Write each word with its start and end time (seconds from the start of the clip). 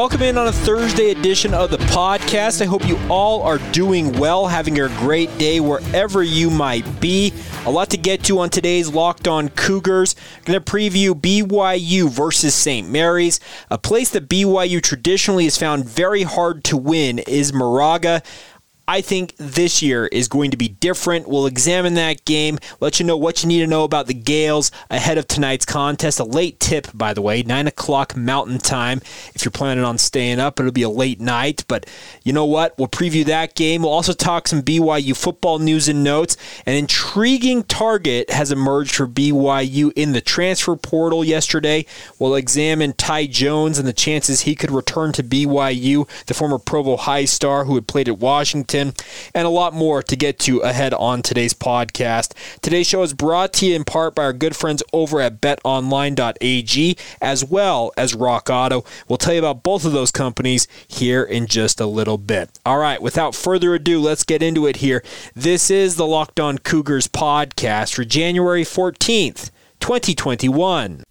Welcome 0.00 0.22
in 0.22 0.38
on 0.38 0.46
a 0.46 0.52
Thursday 0.52 1.10
edition 1.10 1.52
of 1.52 1.70
the 1.70 1.76
podcast. 1.76 2.62
I 2.62 2.64
hope 2.64 2.88
you 2.88 2.98
all 3.10 3.42
are 3.42 3.58
doing 3.70 4.18
well, 4.18 4.46
having 4.46 4.80
a 4.80 4.88
great 4.88 5.36
day 5.36 5.60
wherever 5.60 6.22
you 6.22 6.48
might 6.48 7.02
be. 7.02 7.34
A 7.66 7.70
lot 7.70 7.90
to 7.90 7.98
get 7.98 8.24
to 8.24 8.38
on 8.38 8.48
today's 8.48 8.88
Locked 8.88 9.28
On 9.28 9.50
Cougars. 9.50 10.16
Going 10.46 10.58
to 10.58 10.64
preview 10.64 11.12
BYU 11.12 12.08
versus 12.08 12.54
St. 12.54 12.88
Mary's, 12.88 13.40
a 13.70 13.76
place 13.76 14.08
that 14.12 14.26
BYU 14.26 14.82
traditionally 14.82 15.44
has 15.44 15.58
found 15.58 15.84
very 15.84 16.22
hard 16.22 16.64
to 16.64 16.78
win 16.78 17.18
is 17.18 17.52
Moraga. 17.52 18.22
I 18.90 19.02
think 19.02 19.36
this 19.36 19.82
year 19.82 20.08
is 20.08 20.26
going 20.26 20.50
to 20.50 20.56
be 20.56 20.66
different. 20.66 21.28
We'll 21.28 21.46
examine 21.46 21.94
that 21.94 22.24
game, 22.24 22.58
let 22.80 22.98
you 22.98 23.06
know 23.06 23.16
what 23.16 23.40
you 23.40 23.48
need 23.48 23.60
to 23.60 23.68
know 23.68 23.84
about 23.84 24.08
the 24.08 24.14
Gaels 24.14 24.72
ahead 24.90 25.16
of 25.16 25.28
tonight's 25.28 25.64
contest. 25.64 26.18
A 26.18 26.24
late 26.24 26.58
tip, 26.58 26.88
by 26.92 27.14
the 27.14 27.22
way, 27.22 27.44
9 27.44 27.68
o'clock 27.68 28.16
Mountain 28.16 28.58
Time. 28.58 29.00
If 29.32 29.44
you're 29.44 29.52
planning 29.52 29.84
on 29.84 29.96
staying 29.96 30.40
up, 30.40 30.58
it'll 30.58 30.72
be 30.72 30.82
a 30.82 30.88
late 30.88 31.20
night. 31.20 31.64
But 31.68 31.86
you 32.24 32.32
know 32.32 32.44
what? 32.44 32.76
We'll 32.78 32.88
preview 32.88 33.24
that 33.26 33.54
game. 33.54 33.82
We'll 33.82 33.92
also 33.92 34.12
talk 34.12 34.48
some 34.48 34.60
BYU 34.60 35.16
football 35.16 35.60
news 35.60 35.88
and 35.88 36.02
notes. 36.02 36.36
An 36.66 36.74
intriguing 36.74 37.62
target 37.62 38.28
has 38.30 38.50
emerged 38.50 38.96
for 38.96 39.06
BYU 39.06 39.92
in 39.94 40.14
the 40.14 40.20
transfer 40.20 40.74
portal 40.74 41.24
yesterday. 41.24 41.86
We'll 42.18 42.34
examine 42.34 42.94
Ty 42.94 43.26
Jones 43.26 43.78
and 43.78 43.86
the 43.86 43.92
chances 43.92 44.40
he 44.40 44.56
could 44.56 44.72
return 44.72 45.12
to 45.12 45.22
BYU, 45.22 46.08
the 46.26 46.34
former 46.34 46.58
Provo 46.58 46.96
High 46.96 47.26
star 47.26 47.66
who 47.66 47.76
had 47.76 47.86
played 47.86 48.08
at 48.08 48.18
Washington 48.18 48.79
and 48.80 49.46
a 49.46 49.50
lot 49.50 49.74
more 49.74 50.02
to 50.02 50.16
get 50.16 50.38
to 50.40 50.58
ahead 50.58 50.94
on 50.94 51.22
today's 51.22 51.54
podcast. 51.54 52.32
Today's 52.60 52.86
show 52.86 53.02
is 53.02 53.14
brought 53.14 53.52
to 53.54 53.66
you 53.66 53.76
in 53.76 53.84
part 53.84 54.14
by 54.14 54.24
our 54.24 54.32
good 54.32 54.56
friends 54.56 54.82
over 54.92 55.20
at 55.20 55.40
betonline.ag 55.40 56.96
as 57.20 57.44
well 57.44 57.92
as 57.96 58.14
Rock 58.14 58.48
Auto. 58.50 58.84
We'll 59.08 59.18
tell 59.18 59.34
you 59.34 59.38
about 59.38 59.62
both 59.62 59.84
of 59.84 59.92
those 59.92 60.10
companies 60.10 60.66
here 60.88 61.22
in 61.22 61.46
just 61.46 61.80
a 61.80 61.86
little 61.86 62.18
bit. 62.18 62.58
All 62.64 62.78
right, 62.78 63.00
without 63.00 63.34
further 63.34 63.74
ado, 63.74 64.00
let's 64.00 64.24
get 64.24 64.42
into 64.42 64.66
it 64.66 64.76
here. 64.76 65.02
This 65.34 65.70
is 65.70 65.96
the 65.96 66.06
Locked 66.06 66.40
On 66.40 66.58
Cougars 66.58 67.08
podcast 67.08 67.94
for 67.94 68.04
January 68.04 68.64
14th, 68.64 69.50
2021. 69.80 71.04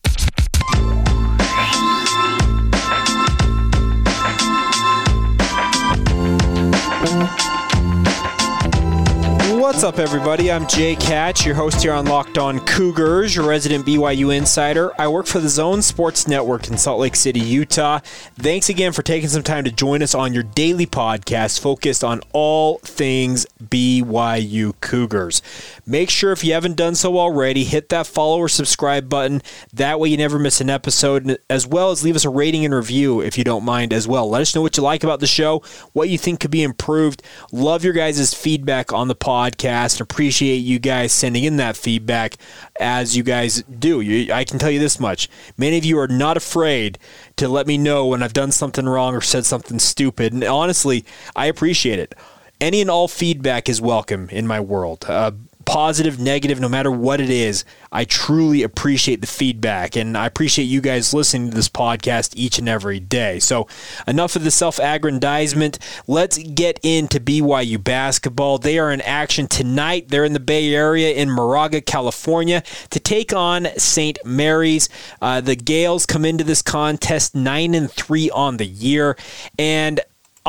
What's 9.70 9.84
up, 9.84 10.00
everybody? 10.00 10.52
I'm 10.52 10.67
Jake 10.67 11.00
Hatch, 11.00 11.45
your 11.45 11.53
host 11.53 11.84
here 11.84 11.94
on 11.94 12.08
Locked 12.08 12.39
On 12.39 12.59
Cougars, 12.62 13.36
your 13.36 13.45
resident 13.45 13.86
BYU 13.86 14.36
insider. 14.36 15.00
I 15.00 15.08
work 15.08 15.28
for 15.28 15.38
the 15.38 15.48
Zone 15.48 15.84
Sports 15.84 16.28
Network 16.28 16.67
in 16.67 16.76
Salt 16.76 17.00
Lake 17.00 17.16
City, 17.16 17.39
Utah. 17.39 18.00
Thanks 18.34 18.70
again 18.70 18.94
for 18.94 19.03
taking 19.03 19.30
some 19.30 19.44
time 19.44 19.64
to 19.66 19.72
join 19.72 20.02
us 20.02 20.16
on 20.16 20.34
your 20.34 20.42
daily 20.42 20.88
podcast 20.88 21.59
focused 21.59 22.03
on 22.03 22.22
all 22.34 22.80
things 22.80 23.45
BYU 23.64 24.73
Cougars. 24.81 25.44
Make 25.86 26.09
sure 26.09 26.31
if 26.31 26.44
you 26.44 26.54
haven't 26.54 26.76
done 26.76 26.95
so 26.95 27.20
already, 27.20 27.64
hit 27.64 27.89
that 27.89 28.08
follow 28.08 28.39
or 28.39 28.50
subscribe 28.50 29.08
button. 29.08 29.44
That 29.72 30.00
way 30.00 30.09
you 30.09 30.17
never 30.17 30.39
miss 30.39 30.61
an 30.61 30.72
episode, 30.72 31.38
as 31.48 31.67
well 31.67 31.92
as 31.92 32.04
leave 32.04 32.16
us 32.16 32.26
a 32.26 32.30
rating 32.31 32.66
and 32.66 32.73
review 32.73 33.22
if 33.22 33.38
you 33.38 33.44
don't 33.44 33.64
mind 33.64 33.94
as 33.94 34.08
well. 34.08 34.28
Let 34.28 34.42
us 34.42 34.56
know 34.56 34.64
what 34.64 34.78
you 34.78 34.83
like 34.83 35.04
about 35.04 35.20
the 35.20 35.28
show, 35.28 35.61
what 35.94 36.09
you 36.09 36.17
think 36.17 36.39
could 36.39 36.50
be 36.50 36.64
improved. 36.64 37.22
Love 37.52 37.83
your 37.83 37.94
guys' 37.94 38.33
feedback 38.33 38.92
on 38.92 39.08
the 39.08 39.16
podcast 39.16 39.58
podcast. 39.59 40.02
Appreciate 40.02 40.57
you 40.57 40.79
guys 40.79 41.11
sending 41.11 41.43
in 41.43 41.58
that 41.58 41.77
feedback 41.77 42.36
as 42.80 43.15
you 43.15 43.23
guys 43.23 43.64
do. 43.64 44.02
You, 44.02 44.33
I 44.33 44.43
can 44.43 44.59
tell 44.59 44.71
you 44.71 44.80
this 44.80 44.99
much. 44.99 45.30
Many 45.58 45.77
of 45.77 45.86
you 45.86 45.99
are 45.99 46.08
not 46.08 46.37
afraid 46.37 46.97
to 47.37 47.47
let 47.47 47.67
me 47.67 47.77
know 47.77 48.08
when 48.08 48.23
I've 48.23 48.33
done 48.33 48.52
something 48.52 48.87
wrong 48.87 49.15
or 49.15 49.21
said 49.21 49.45
something 49.45 49.80
stupid. 49.80 50.33
And 50.33 50.43
honestly, 50.43 51.05
I 51.36 51.48
appreciate 51.48 51.99
it. 51.99 52.15
Any 52.61 52.81
and 52.81 52.89
all 52.89 53.08
feedback 53.08 53.69
is 53.69 53.80
welcome 53.80 54.30
in 54.30 54.45
my 54.45 54.59
world. 54.59 55.05
Uh, 55.08 55.31
positive, 55.69 56.17
negative, 56.17 56.59
no 56.59 56.67
matter 56.67 56.89
what 56.89 57.21
it 57.21 57.30
is, 57.30 57.63
I 57.91 58.03
truly 58.03 58.63
appreciate 58.63 59.21
the 59.21 59.27
feedback 59.27 59.95
and 59.95 60.17
I 60.17 60.25
appreciate 60.25 60.65
you 60.65 60.81
guys 60.81 61.13
listening 61.13 61.52
to 61.52 61.55
this 61.55 61.69
podcast 61.69 62.33
each 62.35 62.57
and 62.57 62.67
every 62.67 62.99
day. 62.99 63.37
So, 63.37 63.67
enough 64.07 64.35
of 64.35 64.43
the 64.43 64.49
self 64.49 64.80
aggrandizement. 64.80 65.77
Let's 66.07 66.39
get 66.39 66.80
into 66.81 67.19
BYU 67.19 67.83
basketball. 67.83 68.57
They 68.57 68.80
are 68.80 68.91
in 68.91 69.02
action 69.02 69.45
tonight. 69.47 70.07
They're 70.09 70.25
in 70.25 70.33
the 70.33 70.39
Bay 70.39 70.73
Area 70.73 71.11
in 71.11 71.30
Moraga, 71.30 71.81
California 71.81 72.63
to 72.89 72.99
take 72.99 73.31
on 73.31 73.67
St. 73.77 74.17
Mary's. 74.25 74.89
Uh, 75.21 75.39
the 75.39 75.55
Gaels 75.55 76.07
come 76.07 76.25
into 76.25 76.43
this 76.43 76.63
contest 76.63 77.36
9 77.36 77.75
and 77.75 77.91
3 77.91 78.31
on 78.31 78.57
the 78.57 78.65
year. 78.65 79.15
And 79.59 79.99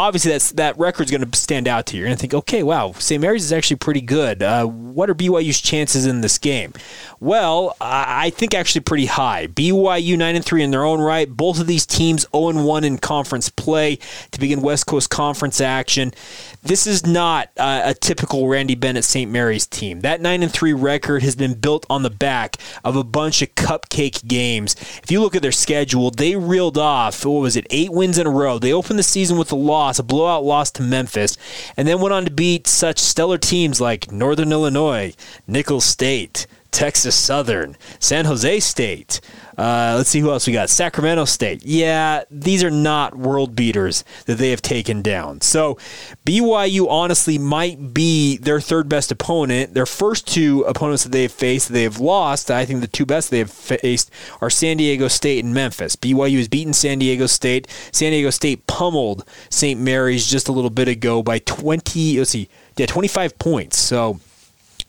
obviously 0.01 0.33
that's 0.33 0.53
that 0.53 0.79
record's 0.79 1.11
going 1.11 1.29
to 1.29 1.39
stand 1.39 1.69
out 1.69 1.87
to 1.87 1.97
you. 1.97 2.01
You're 2.01 2.09
going 2.09 2.17
to 2.17 2.21
think, 2.21 2.35
okay, 2.35 2.63
wow, 2.63 2.93
St. 2.93 3.21
Mary's 3.21 3.45
is 3.45 3.53
actually 3.53 3.77
pretty 3.77 4.01
good. 4.01 4.43
Uh, 4.43 4.67
what 4.67 5.11
are 5.11 5.15
BYU's 5.15 5.61
chances 5.61 6.07
in 6.07 6.21
this 6.21 6.39
game? 6.39 6.73
Well, 7.21 7.77
I 7.81 8.31
think 8.31 8.55
actually 8.55 8.81
pretty 8.81 9.07
high. 9.07 9.47
BYU 9.47 10.17
nine 10.17 10.37
and 10.37 10.45
three 10.45 10.63
in 10.63 10.71
their 10.71 10.85
own 10.85 11.01
right. 11.01 11.29
Both 11.29 11.61
of 11.61 11.67
these 11.67 11.85
teams 11.85 12.27
0 12.35 12.49
and 12.49 12.65
one 12.65 12.83
in 12.83 12.97
conference 12.97 13.51
play 13.51 13.99
to 14.31 14.41
begin 14.41 14.63
West 14.63 14.87
Coast 14.87 15.11
Conference 15.11 15.61
action. 15.61 16.15
This 16.63 16.87
is 16.87 17.07
not 17.07 17.51
uh, 17.59 17.83
a 17.85 17.95
typical 17.95 18.49
Randy 18.49 18.75
Bennett 18.75 19.05
St. 19.05 19.31
Mary's 19.31 19.67
team. 19.67 20.01
That 20.01 20.21
9 20.21 20.43
and 20.43 20.53
3 20.53 20.73
record 20.73 21.23
has 21.23 21.37
been 21.37 21.55
built 21.55 21.85
on 21.91 22.03
the 22.03 22.11
back 22.11 22.57
of 22.85 22.97
a 22.97 23.05
bunch 23.05 23.43
of 23.43 23.55
cupcake 23.55 24.27
games. 24.27 24.77
If 25.03 25.11
you 25.11 25.21
look 25.21 25.35
at 25.35 25.43
their 25.43 25.53
schedule, 25.53 26.11
they 26.11 26.37
reeled 26.37 26.79
off, 26.79 27.25
what 27.25 27.41
was 27.41 27.57
it, 27.57 27.67
eight 27.71 27.93
wins 27.93 28.19
in 28.19 28.27
a 28.27 28.31
row. 28.31 28.59
They 28.59 28.73
opened 28.73 28.99
the 28.99 29.03
season 29.03 29.37
with 29.37 29.53
a 29.53 29.57
loss, 29.57 29.90
a 29.99 30.05
blowout 30.05 30.45
loss 30.45 30.71
to 30.73 30.83
Memphis, 30.83 31.37
and 31.77 31.87
then 31.89 32.01
went 32.01 32.13
on 32.13 32.25
to 32.25 32.31
beat 32.31 32.67
such 32.67 32.99
stellar 32.99 33.39
teams 33.39 33.81
like 33.81 34.13
Northern 34.13 34.53
Illinois, 34.53 35.15
Nicholls 35.47 35.85
State, 35.85 36.47
Texas 36.71 37.17
Southern, 37.17 37.77
San 37.99 38.25
Jose 38.27 38.61
State. 38.61 39.21
Uh, 39.61 39.93
let's 39.95 40.09
see 40.09 40.21
who 40.21 40.31
else 40.31 40.47
we 40.47 40.55
got. 40.55 40.71
Sacramento 40.71 41.27
State. 41.27 41.67
Yeah, 41.67 42.25
these 42.31 42.65
are 42.65 42.71
not 42.71 43.15
world 43.15 43.55
beaters 43.55 44.05
that 44.25 44.39
they 44.39 44.49
have 44.53 44.63
taken 44.63 45.03
down. 45.03 45.43
So 45.43 45.77
BYU 46.25 46.89
honestly 46.89 47.37
might 47.37 47.93
be 47.93 48.39
their 48.39 48.59
third 48.59 48.89
best 48.89 49.13
opponent. 49.13 49.75
Their 49.75 49.85
first 49.85 50.27
two 50.27 50.63
opponents 50.63 51.03
that 51.03 51.13
they 51.13 51.25
have 51.25 51.33
faced, 51.33 51.69
they 51.69 51.83
have 51.83 52.01
lost. 52.01 52.51
I 52.51 52.65
think 52.65 52.81
the 52.81 52.87
two 52.87 53.05
best 53.05 53.31
they 53.31 53.41
have 53.41 53.51
faced 53.51 54.11
are 54.41 54.49
San 54.49 54.79
Diego 54.79 55.09
State 55.09 55.45
and 55.45 55.53
Memphis. 55.53 55.95
BYU 55.95 56.39
has 56.39 56.49
beaten 56.49 56.73
San 56.73 56.99
Diego 56.99 57.27
State. 57.27 57.69
San 57.93 58.13
Diego 58.13 58.31
State 58.31 58.67
pummeled 58.67 59.27
St. 59.51 59.79
Mary's 59.79 60.27
just 60.27 60.49
a 60.49 60.53
little 60.53 60.71
bit 60.71 60.89
ago 60.89 61.23
by 61.23 61.39
20. 61.39 62.17
Let's 62.17 62.31
see, 62.31 62.49
yeah, 62.79 62.87
25 62.87 63.39
points. 63.39 63.79
So 63.79 64.21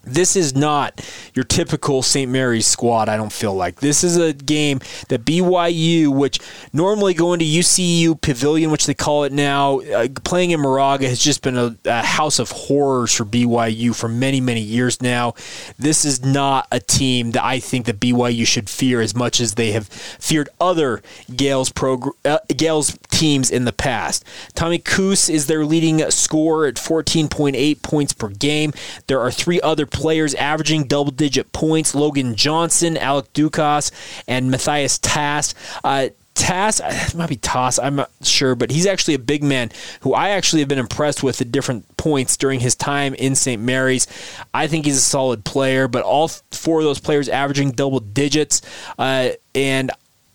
this 0.04 0.36
is 0.36 0.56
not 0.56 1.00
your 1.34 1.44
typical 1.44 2.02
St. 2.02 2.30
Mary's 2.30 2.66
squad, 2.66 3.08
I 3.08 3.18
don't 3.18 3.32
feel 3.32 3.54
like. 3.54 3.80
This 3.80 4.04
is 4.04 4.18
a 4.18 4.34
game 4.34 4.80
that 5.10 5.26
BYU, 5.26 6.08
which 6.08 6.40
normally 6.74 7.14
going 7.14 7.40
to 7.40 7.46
UCU 7.46 8.20
Pavilion, 8.20 8.72
which 8.72 8.88
they 8.88 8.94
call 8.94 9.24
it 9.24 9.32
now, 9.32 9.80
uh, 9.80 10.08
playing 10.24 10.52
in 10.52 10.60
Moraga 10.60 11.08
has 11.08 11.20
just 11.20 11.44
been 11.44 11.58
a, 11.58 11.76
a, 11.86 12.02
house 12.02 12.40
of 12.40 12.52
horrors 12.52 13.14
for 13.14 13.26
BYU 13.26 13.96
for 13.96 14.08
many, 14.08 14.42
many 14.42 14.62
years 14.62 15.02
now. 15.02 15.34
This 15.78 16.04
is 16.04 16.26
not 16.26 16.68
a 16.72 16.80
team 16.80 17.32
that 17.32 17.44
I 17.44 17.60
think 17.60 17.86
that 17.86 18.00
BYU 18.00 18.46
should 18.46 18.70
fear 18.70 19.02
as 19.02 19.16
much 19.16 19.40
as 19.40 19.54
they 19.54 19.72
have 19.72 19.88
feared 19.88 20.50
other 20.60 21.02
Gaels, 21.36 21.72
progr- 21.72 22.14
uh, 22.26 22.40
Gaels 22.50 22.98
teams 23.10 23.52
in 23.52 23.66
the 23.66 23.74
past. 23.74 24.26
Tommy 24.56 24.80
Kuhse 24.80 25.30
is 25.30 25.46
their 25.46 25.64
leading 25.64 26.10
scorer 26.10 26.66
at 26.66 26.76
14.8 26.76 27.82
points 27.82 28.14
per 28.14 28.30
game. 28.30 28.74
There 29.08 29.20
are 29.20 29.32
three 29.32 29.62
other 29.62 29.86
players 29.92 30.34
averaging 30.36 30.86
double 30.86 31.12
digit 31.12 31.52
points 31.52 31.94
Logan 31.94 32.36
Johnson, 32.36 32.98
Alec 32.98 33.32
Ducas, 33.34 33.92
and 34.28 34.50
Matthias 34.50 34.98
Tass. 35.00 35.54
Uh, 35.84 36.10
Tass, 36.34 36.80
it 36.84 37.16
might 37.16 37.30
be 37.30 37.36
Toss, 37.36 37.78
I'm 37.78 37.96
not 37.96 38.10
sure, 38.24 38.56
but 38.56 38.72
he's 38.72 38.86
actually 38.86 39.16
a 39.16 39.20
big 39.20 39.44
man 39.44 39.70
who 40.02 40.14
I 40.14 40.30
actually 40.30 40.62
have 40.62 40.70
been 40.70 40.80
impressed 40.80 41.22
with 41.24 41.42
at 41.42 41.52
different 41.52 41.98
points 41.98 42.38
during 42.38 42.62
his 42.62 42.74
time 42.74 43.14
in 43.16 43.36
St. 43.36 43.62
Mary's. 43.62 44.08
I 44.54 44.68
think 44.68 44.86
he's 44.86 44.98
a 44.98 45.02
solid 45.02 45.44
player, 45.44 45.88
but 45.88 46.04
all 46.04 46.30
four 46.52 46.80
of 46.80 46.86
those 46.86 47.00
players 47.00 47.28
averaging 47.28 47.72
double 47.72 48.00
digits. 48.00 48.62
Uh, 48.98 49.32
and 49.54 49.92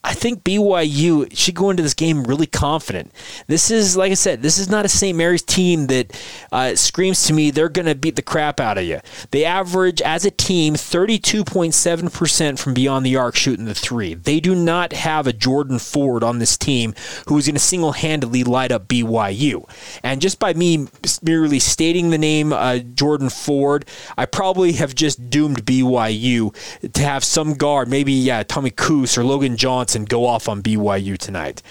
I 0.07 0.15
think 0.15 0.45
BYU 0.45 1.37
should 1.37 1.57
go 1.57 1.69
into 1.69 1.83
this 1.83 1.93
game 1.93 2.23
really 2.23 2.47
confident. 2.47 3.11
This 3.49 3.73
is, 3.73 3.97
like 3.97 4.13
I 4.13 4.15
said, 4.15 4.41
this 4.41 4.57
is 4.57 4.69
not 4.69 4.85
a 4.85 4.89
St. 4.89 5.19
Mary's 5.19 5.43
team 5.43 5.89
that 5.89 6.17
uh, 6.53 6.77
screams 6.77 7.25
to 7.25 7.33
me 7.33 7.51
they're 7.51 7.69
going 7.69 7.87
to 7.87 7.97
beat 7.97 8.15
the 8.15 8.23
crap 8.23 8.61
out 8.61 8.79
of 8.79 8.85
you. 8.85 9.01
They 9.33 9.45
average, 9.45 10.01
as 10.01 10.25
a 10.25 10.31
team, 10.31 10.75
32.7% 10.75 12.57
from 12.57 12.73
beyond 12.73 13.05
the 13.05 13.17
arc 13.17 13.35
shooting 13.35 13.65
the 13.65 13.75
three. 13.75 14.15
They 14.15 14.39
do 14.39 14.55
not 14.55 14.93
have 14.93 15.27
a 15.27 15.33
Jordan 15.33 15.81
Ford 15.81 16.23
on 16.23 16.39
this 16.39 16.57
team 16.57 16.95
who 17.27 17.37
is 17.37 17.47
going 17.47 17.57
to 17.57 17.61
single 17.61 17.91
handedly 17.91 18.45
light 18.45 18.71
up 18.71 18.87
BYU. 18.87 19.69
And 20.05 20.21
just 20.21 20.39
by 20.39 20.55
me 20.55 20.87
merely 21.21 21.59
stating 21.59 22.11
the 22.11 22.19
name 22.19 22.53
uh, 22.53 22.79
Jordan 22.79 23.29
Ford, 23.29 23.85
I 24.17 24.27
probably 24.27 24.75
have 24.75 24.95
just 24.95 25.31
doomed 25.31 25.67
BYU 25.67 26.55
to 26.93 27.03
have 27.03 27.25
some 27.25 27.55
guard, 27.55 27.89
maybe, 27.89 28.13
yeah, 28.13 28.45
Tommy 28.45 28.71
Kuhse 28.71 29.19
or 29.19 29.25
Logan 29.25 29.57
Johnson 29.57 29.96
go 30.05 30.27
off 30.27 30.49
on 30.49 30.63
BYU 30.63 31.17
tonight. 31.19 31.63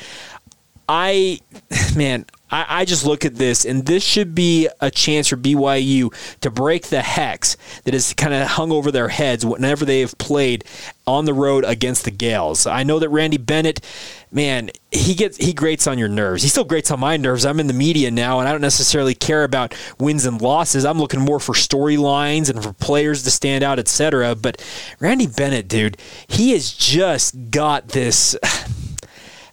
I, 0.88 1.40
man, 1.96 2.26
I, 2.52 2.66
I, 2.82 2.86
just 2.86 3.06
look 3.06 3.26
at 3.26 3.36
this, 3.36 3.66
and 3.66 3.86
this 3.86 4.04
should 4.04 4.36
be 4.36 4.70
a 4.80 4.92
chance 4.92 5.28
for 5.30 5.36
BYU 5.36 6.14
to 6.42 6.52
break 6.52 6.88
the 6.88 7.02
hex 7.02 7.58
that 7.84 7.94
has 7.94 8.14
kind 8.14 8.34
of 8.34 8.48
hung 8.48 8.72
over 8.72 8.92
their 8.92 9.08
heads 9.08 9.46
whenever 9.46 9.84
they 9.84 10.02
have 10.02 10.18
played 10.20 10.64
on 11.08 11.26
the 11.26 11.34
road 11.34 11.66
against 11.66 12.06
the 12.06 12.12
Gaels. 12.12 12.68
I 12.68 12.84
know 12.84 13.00
that 13.00 13.10
Randy 13.10 13.38
Bennett, 13.38 13.82
man, 14.32 14.70
he 14.92 15.16
gets 15.16 15.38
he 15.38 15.54
grates 15.54 15.88
on 15.88 15.98
your 15.98 16.08
nerves. 16.08 16.44
He 16.44 16.50
still 16.50 16.64
grates 16.64 16.92
on 16.92 17.00
my 17.00 17.18
nerves. 17.18 17.46
I'm 17.46 17.60
in 17.60 17.68
the 17.68 17.74
media 17.74 18.12
now, 18.12 18.40
and 18.40 18.48
I 18.48 18.52
don't 18.52 18.62
necessarily 18.62 19.16
care 19.16 19.44
about 19.44 19.76
wins 20.00 20.26
and 20.26 20.40
losses. 20.40 20.86
I'm 20.86 21.00
looking 21.00 21.22
more 21.22 21.40
for 21.40 21.54
storylines 21.54 22.50
and 22.50 22.62
for 22.64 22.74
players 22.74 23.24
to 23.24 23.32
stand 23.32 23.64
out, 23.64 23.80
etc. 23.80 24.36
But 24.36 24.64
Randy 25.00 25.28
Bennett, 25.28 25.68
dude, 25.68 25.98
he 26.28 26.52
has 26.52 26.72
just 26.72 27.50
got 27.50 27.90
this 27.90 28.36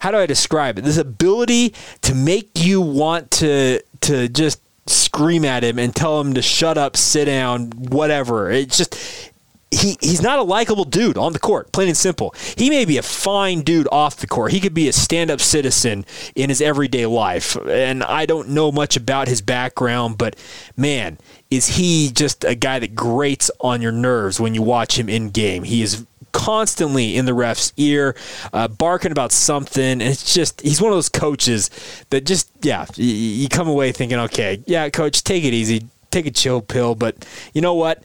how 0.02 0.10
do 0.10 0.16
I 0.16 0.26
describe 0.26 0.78
it? 0.78 0.82
This 0.82 0.96
ability 0.96 1.74
to 2.00 2.12
make 2.12 2.50
you 2.56 2.80
want 2.80 3.30
to 3.32 3.80
to 4.00 4.28
just 4.28 4.60
scream 4.88 5.44
at 5.44 5.62
him 5.62 5.78
and 5.78 5.94
tell 5.94 6.20
him 6.20 6.34
to 6.34 6.42
shut 6.42 6.76
up, 6.76 6.96
sit 6.96 7.26
down, 7.26 7.70
whatever. 7.70 8.50
It's 8.50 8.76
just 8.76 9.30
he, 9.70 9.96
he's 10.00 10.20
not 10.20 10.40
a 10.40 10.42
likable 10.42 10.82
dude 10.82 11.16
on 11.16 11.32
the 11.32 11.38
court, 11.38 11.70
plain 11.70 11.86
and 11.86 11.96
simple. 11.96 12.34
He 12.56 12.68
may 12.68 12.84
be 12.84 12.98
a 12.98 13.02
fine 13.02 13.60
dude 13.60 13.86
off 13.92 14.16
the 14.16 14.26
court. 14.26 14.50
He 14.50 14.58
could 14.58 14.74
be 14.74 14.88
a 14.88 14.92
stand 14.92 15.30
up 15.30 15.40
citizen 15.40 16.04
in 16.34 16.48
his 16.48 16.60
everyday 16.60 17.06
life. 17.06 17.56
And 17.68 18.02
I 18.02 18.26
don't 18.26 18.48
know 18.48 18.72
much 18.72 18.96
about 18.96 19.28
his 19.28 19.40
background, 19.40 20.18
but 20.18 20.34
man, 20.76 21.16
is 21.48 21.76
he 21.76 22.10
just 22.12 22.42
a 22.44 22.56
guy 22.56 22.80
that 22.80 22.96
grates 22.96 23.52
on 23.60 23.80
your 23.80 23.92
nerves 23.92 24.40
when 24.40 24.52
you 24.52 24.62
watch 24.62 24.98
him 24.98 25.08
in 25.08 25.30
game. 25.30 25.62
He 25.62 25.80
is 25.80 26.04
constantly 26.42 27.16
in 27.16 27.24
the 27.24 27.34
ref's 27.34 27.72
ear, 27.76 28.16
uh, 28.52 28.66
barking 28.66 29.12
about 29.12 29.30
something. 29.30 29.84
And 29.84 30.02
it's 30.02 30.34
just, 30.34 30.60
he's 30.60 30.82
one 30.82 30.90
of 30.90 30.96
those 30.96 31.08
coaches 31.08 31.70
that 32.10 32.26
just, 32.26 32.50
yeah, 32.62 32.84
you, 32.96 33.06
you 33.06 33.48
come 33.48 33.68
away 33.68 33.92
thinking, 33.92 34.18
okay, 34.18 34.60
yeah, 34.66 34.88
coach, 34.88 35.22
take 35.22 35.44
it 35.44 35.54
easy, 35.54 35.86
take 36.10 36.26
a 36.26 36.32
chill 36.32 36.60
pill. 36.60 36.96
But 36.96 37.24
you 37.54 37.60
know 37.60 37.74
what? 37.74 38.02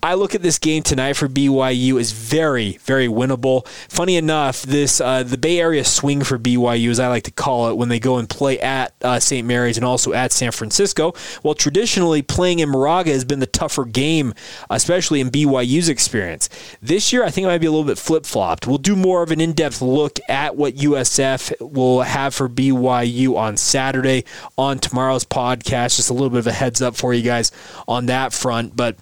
I 0.00 0.14
look 0.14 0.36
at 0.36 0.42
this 0.42 0.58
game 0.58 0.84
tonight 0.84 1.14
for 1.14 1.28
BYU 1.28 1.98
as 1.98 2.12
very, 2.12 2.78
very 2.82 3.08
winnable. 3.08 3.66
Funny 3.88 4.16
enough, 4.16 4.62
this 4.62 5.00
uh, 5.00 5.24
the 5.24 5.36
Bay 5.36 5.58
Area 5.58 5.84
swing 5.84 6.22
for 6.22 6.38
BYU, 6.38 6.90
as 6.90 7.00
I 7.00 7.08
like 7.08 7.24
to 7.24 7.32
call 7.32 7.68
it, 7.68 7.76
when 7.76 7.88
they 7.88 7.98
go 7.98 8.16
and 8.18 8.28
play 8.28 8.60
at 8.60 8.94
uh, 9.02 9.18
St. 9.18 9.46
Mary's 9.46 9.76
and 9.76 9.84
also 9.84 10.12
at 10.12 10.30
San 10.30 10.52
Francisco. 10.52 11.14
Well, 11.42 11.54
traditionally 11.54 12.22
playing 12.22 12.60
in 12.60 12.68
Moraga 12.68 13.10
has 13.10 13.24
been 13.24 13.40
the 13.40 13.46
tougher 13.46 13.84
game, 13.84 14.34
especially 14.70 15.20
in 15.20 15.30
BYU's 15.30 15.88
experience. 15.88 16.48
This 16.80 17.12
year, 17.12 17.24
I 17.24 17.30
think 17.30 17.46
it 17.46 17.48
might 17.48 17.58
be 17.58 17.66
a 17.66 17.72
little 17.72 17.86
bit 17.86 17.98
flip 17.98 18.24
flopped. 18.24 18.68
We'll 18.68 18.78
do 18.78 18.94
more 18.94 19.24
of 19.24 19.32
an 19.32 19.40
in 19.40 19.52
depth 19.52 19.82
look 19.82 20.20
at 20.28 20.54
what 20.54 20.76
USF 20.76 21.72
will 21.72 22.02
have 22.02 22.34
for 22.34 22.48
BYU 22.48 23.36
on 23.36 23.56
Saturday 23.56 24.24
on 24.56 24.78
tomorrow's 24.78 25.24
podcast. 25.24 25.96
Just 25.96 26.10
a 26.10 26.12
little 26.12 26.30
bit 26.30 26.38
of 26.38 26.46
a 26.46 26.52
heads 26.52 26.80
up 26.80 26.94
for 26.94 27.12
you 27.12 27.22
guys 27.22 27.50
on 27.88 28.06
that 28.06 28.32
front, 28.32 28.76
but. 28.76 28.96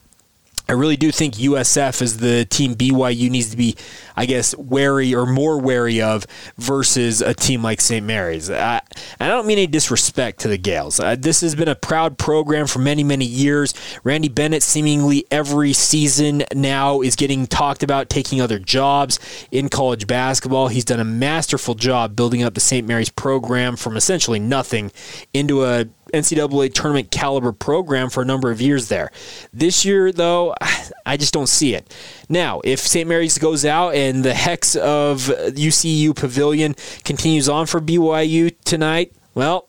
I 0.69 0.73
really 0.73 0.97
do 0.97 1.13
think 1.13 1.35
USF 1.35 2.03
is 2.03 2.19
the 2.19 2.45
team 2.45 2.75
BYU 2.75 3.31
needs 3.31 3.51
to 3.51 3.57
be, 3.57 3.77
I 4.17 4.27
guess, 4.27 4.57
wary 4.57 5.15
or 5.15 5.25
more 5.25 5.59
wary 5.59 6.03
of 6.03 6.27
versus 6.57 7.21
a 7.21 7.35
team 7.35 7.63
like 7.63 7.81
St. 7.81 8.05
Mary's. 8.05 8.51
I, 8.51 8.81
I 9.21 9.29
don't 9.29 9.47
mean 9.47 9.59
any 9.59 9.69
disrespect 9.69 10.41
to 10.41 10.49
the 10.49 10.59
Gaels. 10.59 10.99
Uh, 10.99 11.15
this 11.17 11.41
has 11.43 11.55
been 11.55 11.69
a 11.69 11.77
proud 11.77 12.19
program 12.19 12.67
for 12.67 12.81
many, 12.81 13.05
many 13.05 13.25
years. 13.25 13.75
Randy 14.03 14.29
Bennett, 14.29 14.63
seemingly 14.63 15.25
every 15.31 15.73
season 15.73 16.43
now, 16.53 17.01
is 17.01 17.15
getting 17.15 17.47
talked 17.47 17.85
about 17.85 18.11
taking 18.11 18.41
other 18.41 18.59
jobs 18.59 19.21
in 19.53 19.69
college 19.69 20.07
basketball. 20.09 20.69
He's 20.69 20.85
done 20.85 21.01
a 21.01 21.05
masterful 21.05 21.77
job 21.77 22.17
building 22.17 22.43
up 22.43 22.55
the 22.55 22.61
St. 22.61 22.87
Mary's 22.87 23.11
program 23.11 23.77
from 23.77 23.97
essentially 23.97 24.41
nothing 24.41 24.91
into 25.33 25.65
a 25.65 25.87
NCAA 26.13 26.73
tournament 26.73 27.11
caliber 27.11 27.53
program 27.53 28.11
for 28.11 28.23
a 28.23 28.25
number 28.25 28.51
of 28.51 28.61
years 28.61 28.89
there. 28.89 29.11
This 29.53 29.85
year, 29.85 30.13
though, 30.13 30.55
I 31.07 31.17
just 31.17 31.33
don't 31.33 31.49
see 31.49 31.75
it. 31.75 31.95
Now, 32.29 32.61
if 32.65 32.81
St. 32.81 33.09
Mary's 33.09 33.39
goes 33.39 33.65
out 33.65 33.95
and 33.95 34.25
the 34.25 34.35
hex 34.35 34.77
of 34.77 35.21
UCU 35.23 36.15
Pavilion 36.15 36.75
continues 37.05 37.49
on 37.49 37.67
for 37.67 37.81
BYU 37.81 38.55
tonight, 38.65 39.13
well, 39.35 39.69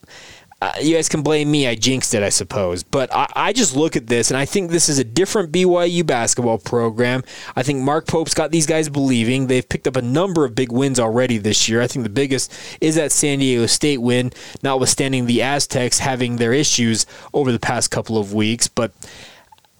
uh, 0.59 0.71
you 0.81 0.95
guys 0.95 1.07
can 1.07 1.21
blame 1.21 1.51
me. 1.51 1.67
I 1.67 1.75
jinxed 1.75 2.15
it, 2.15 2.23
I 2.23 2.29
suppose. 2.29 2.81
But 2.81 3.13
I, 3.13 3.27
I, 3.35 3.53
just 3.53 3.75
look 3.75 3.95
at 3.95 4.07
this 4.07 4.31
and 4.31 4.37
I 4.37 4.45
think 4.45 4.71
this 4.71 4.89
is 4.89 4.97
a 4.97 5.03
different 5.03 5.51
BYU 5.51 6.03
basketball 6.03 6.57
program. 6.57 7.23
I 7.55 7.61
think 7.61 7.83
Mark 7.83 8.07
Pope's 8.07 8.33
got 8.33 8.49
these 8.49 8.65
guys 8.65 8.89
believing. 8.89 9.47
They've 9.47 9.67
picked 9.67 9.85
up 9.85 9.95
a 9.95 10.01
number 10.01 10.45
of 10.45 10.55
big 10.55 10.71
wins 10.71 10.99
already 10.99 11.37
this 11.37 11.69
year. 11.69 11.81
I 11.81 11.87
think 11.87 12.03
the 12.03 12.09
biggest 12.09 12.51
is 12.81 12.95
that 12.95 13.11
San 13.11 13.37
Diego 13.37 13.67
State 13.67 13.99
win, 13.99 14.33
notwithstanding 14.63 15.27
the 15.27 15.43
Aztecs 15.43 15.99
having 15.99 16.37
their 16.37 16.53
issues 16.53 17.05
over 17.35 17.51
the 17.51 17.59
past 17.59 17.91
couple 17.91 18.17
of 18.17 18.33
weeks. 18.33 18.67
But 18.67 18.93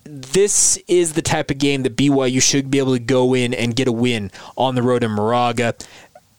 this 0.09 0.77
is 0.87 1.13
the 1.13 1.21
type 1.21 1.51
of 1.51 1.57
game 1.57 1.83
that 1.83 1.95
BYU 1.95 2.41
should 2.41 2.71
be 2.71 2.79
able 2.79 2.93
to 2.93 2.99
go 2.99 3.33
in 3.33 3.53
and 3.53 3.75
get 3.75 3.87
a 3.87 3.91
win 3.91 4.31
on 4.55 4.75
the 4.75 4.81
road 4.81 5.03
in 5.03 5.11
Moraga 5.11 5.75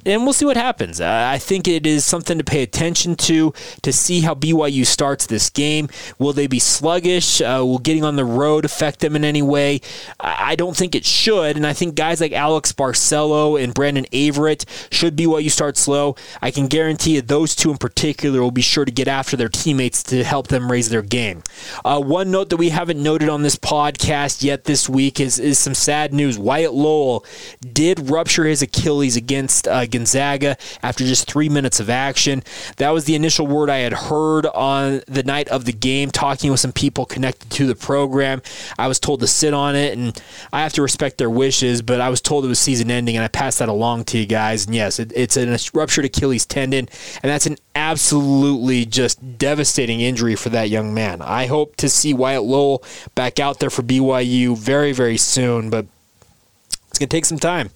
and 0.07 0.23
we'll 0.23 0.33
see 0.33 0.45
what 0.45 0.57
happens. 0.57 1.01
I 1.01 1.39
think 1.39 1.67
it 1.67 1.87
is 1.87 2.07
something 2.07 2.39
to 2.39 2.45
pay 2.45 2.63
attention 2.63 3.17
to 3.17 3.53
to 3.83 3.93
see 3.93 4.21
how 4.21 4.35
BYU 4.35 4.87
starts 4.87 5.27
this 5.27 5.51
game. 5.51 5.89
Will 6.19 6.33
they 6.33 6.47
be 6.47 6.61
sluggish? 6.61 7.41
Uh, 7.41 7.63
will 7.65 7.79
getting 7.79 8.05
on 8.05 8.15
the 8.15 8.25
road 8.25 8.65
affect 8.65 9.01
them 9.01 9.17
in 9.17 9.25
any 9.25 9.43
way? 9.43 9.81
I 10.21 10.55
don't 10.55 10.77
think 10.77 10.95
it 10.95 11.05
should, 11.05 11.57
and 11.57 11.67
I 11.67 11.73
think 11.73 11.97
guys 11.97 12.21
like 12.21 12.33
Alex 12.33 12.73
Barcelo 12.73 13.63
and 13.63 13.75
Brandon 13.75 14.07
Averette 14.13 14.65
should 14.91 15.17
BYU 15.17 15.51
start 15.51 15.77
slow. 15.77 16.15
I 16.41 16.53
can 16.53 16.69
guarantee 16.69 17.17
you 17.17 17.23
those 17.23 17.57
two 17.57 17.71
in 17.71 17.79
particular 17.79 18.41
will 18.41 18.51
be 18.53 18.63
sure 18.63 18.85
to 18.85 18.93
get 18.93 19.09
after 19.09 19.37
their 19.37 19.49
teammates 19.49 20.05
to 20.05 20.23
help 20.23 20.47
them 20.47 20.71
raise 20.71 20.91
their 20.91 21.03
game. 21.03 21.43
Uh, 21.85 22.01
one 22.01 22.31
note 22.31 22.51
that 22.51 22.57
we 22.57 22.69
haven't 22.69 23.03
noted 23.03 23.29
on 23.29 23.43
this 23.43 23.57
podcast 23.57 24.45
yet 24.45 24.65
this 24.65 24.89
week 24.89 25.19
is, 25.19 25.41
is 25.41 25.59
some 25.59 25.75
sad 25.75 26.15
news. 26.15 26.39
Wyatt 26.39 26.73
Lohner 26.73 27.25
did 27.73 28.11
rupture 28.11 28.45
his 28.45 28.63
Achilles 28.63 29.17
against. 29.17 29.67
Uh, 29.67 29.87
Gonzaga 29.91 30.57
after 30.83 31.05
just 31.05 31.31
three 31.31 31.49
minutes 31.49 31.81
of 31.81 31.91
action. 31.91 32.43
That 32.77 32.91
was 32.91 33.05
the 33.05 33.15
initial 33.15 33.47
word 33.47 33.71
I 33.71 33.79
had 33.79 33.93
heard 33.93 34.47
on 34.47 35.03
the 35.07 35.23
night 35.23 35.49
of 35.49 35.65
the 35.65 35.73
game, 35.73 36.11
talking 36.11 36.51
with 36.51 36.61
some 36.61 36.73
people 36.73 37.07
connected 37.07 37.51
to 37.51 37.67
the 37.67 37.75
program. 37.75 38.43
I 38.79 38.89
was 38.89 39.01
told 39.01 39.21
to 39.21 39.27
sit 39.27 39.55
on 39.55 39.75
it, 39.75 39.97
and 39.97 40.21
I 40.53 40.63
have 40.63 40.73
to 40.75 40.83
respect 40.83 41.19
their 41.19 41.31
wishes, 41.31 41.83
but 41.83 42.01
I 42.01 42.09
was 42.09 42.21
told 42.21 42.45
it 42.45 42.49
was 42.49 42.59
season 42.59 42.91
ending, 42.91 43.17
and 43.17 43.25
I 43.25 43.29
passed 43.29 43.59
that 43.59 43.69
along 43.69 44.05
to 44.05 44.19
you 44.19 44.27
guys. 44.27 44.67
And 44.67 44.75
yes, 44.75 44.99
it, 44.99 45.13
it's 45.15 45.37
a 45.37 45.59
ruptured 45.73 46.05
Achilles 46.05 46.47
tendon, 46.47 46.89
and 47.23 47.31
that's 47.31 47.47
an 47.47 47.57
absolutely 47.75 48.85
just 48.85 49.39
devastating 49.39 50.01
injury 50.01 50.35
for 50.35 50.49
that 50.51 50.69
young 50.69 50.93
man. 50.93 51.23
I 51.23 51.47
hope 51.47 51.77
to 51.77 51.89
see 51.89 52.13
Wyatt 52.13 52.43
Lohner 52.43 52.83
back 53.15 53.39
out 53.39 53.61
there 53.61 53.71
for 53.71 53.83
BYU 53.83 54.57
very, 54.57 54.93
very 54.93 55.17
soon, 55.17 55.71
but 55.71 55.87
it's 56.99 57.01
going 57.01 57.09
to 57.11 57.17
take 57.17 57.27
some 57.27 57.39
time. 57.39 57.71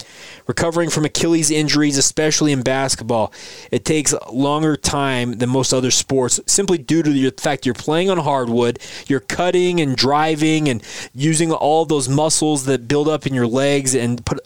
Recovering 0.49 0.91
from 0.91 1.05
Achilles 1.05 1.51
injuries, 1.51 1.97
especially 1.97 2.51
in 2.51 2.63
basketball, 2.63 3.33
it 3.71 3.85
takes 3.85 4.13
longer 4.33 4.77
time 4.77 5.35
than 5.35 5.49
most 5.49 5.73
other 5.73 5.93
sports 5.93 6.41
simply 6.47 6.79
due 6.79 7.05
to 7.05 7.11
the 7.11 7.31
fact 7.41 7.65
you're 7.65 7.75
playing 7.75 8.11
on 8.11 8.19
hardwood, 8.19 8.81
you're 9.07 9.21
cutting 9.21 9.81
and 9.81 9.97
driving 9.97 10.69
and 10.69 10.83
using 11.15 11.53
all 11.53 11.85
those 11.85 12.09
muscles 12.09 12.65
that 12.65 12.89
build 12.89 13.07
up 13.09 13.25
in 13.25 13.33
your 13.33 13.47
legs 13.47 13.95
and 13.95 14.27
put 14.27 14.41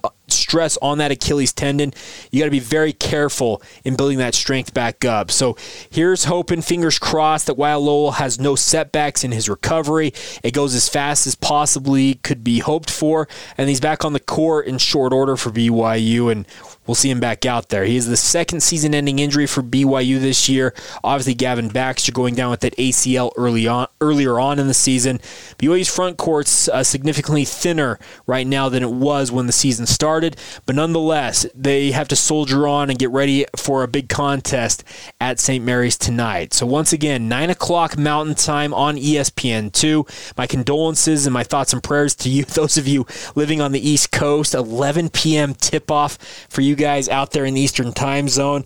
stress 0.46 0.78
on 0.80 0.98
that 0.98 1.10
Achilles 1.10 1.52
tendon. 1.52 1.92
You 2.30 2.38
got 2.38 2.44
to 2.44 2.52
be 2.52 2.60
very 2.60 2.92
careful 2.92 3.60
in 3.84 3.96
building 3.96 4.18
that 4.18 4.34
strength 4.34 4.72
back 4.72 5.04
up. 5.04 5.32
So 5.32 5.56
here's 5.90 6.24
hoping, 6.24 6.62
fingers 6.62 7.00
crossed, 7.00 7.46
that 7.46 7.54
Wyatt 7.54 7.80
Lohner 7.80 8.14
has 8.14 8.38
no 8.38 8.54
setbacks 8.54 9.24
in 9.24 9.32
his 9.32 9.48
recovery. 9.48 10.12
It 10.44 10.52
goes 10.52 10.72
as 10.76 10.88
fast 10.88 11.26
as 11.26 11.34
possibly 11.34 12.14
could 12.14 12.44
be 12.44 12.60
hoped 12.60 12.92
for, 12.92 13.26
and 13.58 13.68
he's 13.68 13.80
back 13.80 14.04
on 14.04 14.12
the 14.12 14.20
court 14.20 14.68
in 14.68 14.78
short 14.78 15.12
order 15.12 15.36
for 15.36 15.50
BYU. 15.50 16.30
And 16.30 16.46
we'll 16.86 16.94
see 16.94 17.10
him 17.10 17.20
back 17.20 17.44
out 17.46 17.68
there. 17.68 17.84
He 17.84 17.96
is 17.96 18.06
the 18.06 18.16
second 18.16 18.62
season 18.62 18.94
ending 18.94 19.18
injury 19.18 19.46
for 19.46 19.62
BYU 19.62 20.20
this 20.20 20.48
year. 20.48 20.74
Obviously, 21.02 21.34
Gavin 21.34 21.68
Baxter 21.68 22.12
going 22.12 22.34
down 22.34 22.50
with 22.50 22.60
that 22.60 22.76
ACL 22.76 23.32
early 23.36 23.66
on, 23.66 23.88
earlier 24.00 24.38
on 24.38 24.58
in 24.58 24.66
the 24.66 24.74
season. 24.74 25.20
BYU's 25.58 25.92
front 25.92 26.16
court's 26.16 26.68
uh, 26.68 26.84
significantly 26.84 27.44
thinner 27.44 27.98
right 28.26 28.46
now 28.46 28.68
than 28.68 28.82
it 28.82 28.90
was 28.90 29.32
when 29.32 29.46
the 29.46 29.52
season 29.52 29.86
started. 29.86 30.36
but 30.64 30.74
nonetheless, 30.74 31.46
they 31.54 31.90
have 31.90 32.08
to 32.08 32.16
soldier 32.16 32.66
on 32.66 32.90
and 32.90 32.98
get 32.98 33.10
ready 33.10 33.46
for 33.56 33.82
a 33.82 33.88
big 33.88 34.08
contest 34.08 34.84
at 35.20 35.40
St. 35.40 35.64
Mary's 35.64 35.96
tonight. 35.96 36.52
So, 36.52 36.66
once 36.66 36.92
again, 36.92 37.28
9 37.28 37.50
o'clock 37.50 37.98
Mountain 37.98 38.36
Time 38.36 38.72
on 38.74 38.96
ESPN2. 38.96 40.34
My 40.36 40.46
condolences 40.46 41.26
and 41.26 41.34
my 41.34 41.42
thoughts 41.42 41.72
and 41.72 41.82
prayers 41.82 42.14
to 42.16 42.28
you, 42.28 42.44
those 42.56 42.76
of 42.76 42.86
you 42.86 43.06
living 43.34 43.60
on 43.60 43.72
the 43.72 43.88
East 43.88 44.12
Coast. 44.12 44.54
11 44.54 45.10
p.m. 45.10 45.54
tip 45.54 45.90
off 45.90 46.18
for 46.48 46.60
you 46.60 46.75
guys 46.76 47.08
out 47.08 47.32
there 47.32 47.44
in 47.44 47.54
the 47.54 47.60
Eastern 47.60 47.92
Time 47.92 48.28
Zone. 48.28 48.64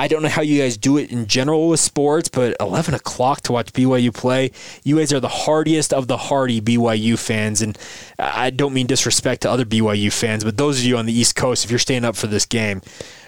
I 0.00 0.08
don't 0.08 0.22
know 0.22 0.30
how 0.30 0.40
you 0.40 0.62
guys 0.62 0.78
do 0.78 0.96
it 0.96 1.12
in 1.12 1.26
general 1.26 1.68
with 1.68 1.78
sports, 1.78 2.30
but 2.30 2.56
11 2.58 2.94
o'clock 2.94 3.42
to 3.42 3.52
watch 3.52 3.70
BYU 3.74 4.14
play, 4.14 4.50
you 4.82 4.96
guys 4.96 5.12
are 5.12 5.20
the 5.20 5.28
hardiest 5.28 5.92
of 5.92 6.08
the 6.08 6.16
hardy 6.16 6.58
BYU 6.58 7.18
fans. 7.18 7.60
And 7.60 7.76
I 8.18 8.48
don't 8.48 8.72
mean 8.72 8.86
disrespect 8.86 9.42
to 9.42 9.50
other 9.50 9.66
BYU 9.66 10.10
fans, 10.10 10.42
but 10.42 10.56
those 10.56 10.78
of 10.78 10.86
you 10.86 10.96
on 10.96 11.04
the 11.04 11.12
East 11.12 11.36
Coast, 11.36 11.66
if 11.66 11.70
you're 11.70 11.78
staying 11.78 12.06
up 12.06 12.16
for 12.16 12.28
this 12.28 12.46
game, 12.46 12.80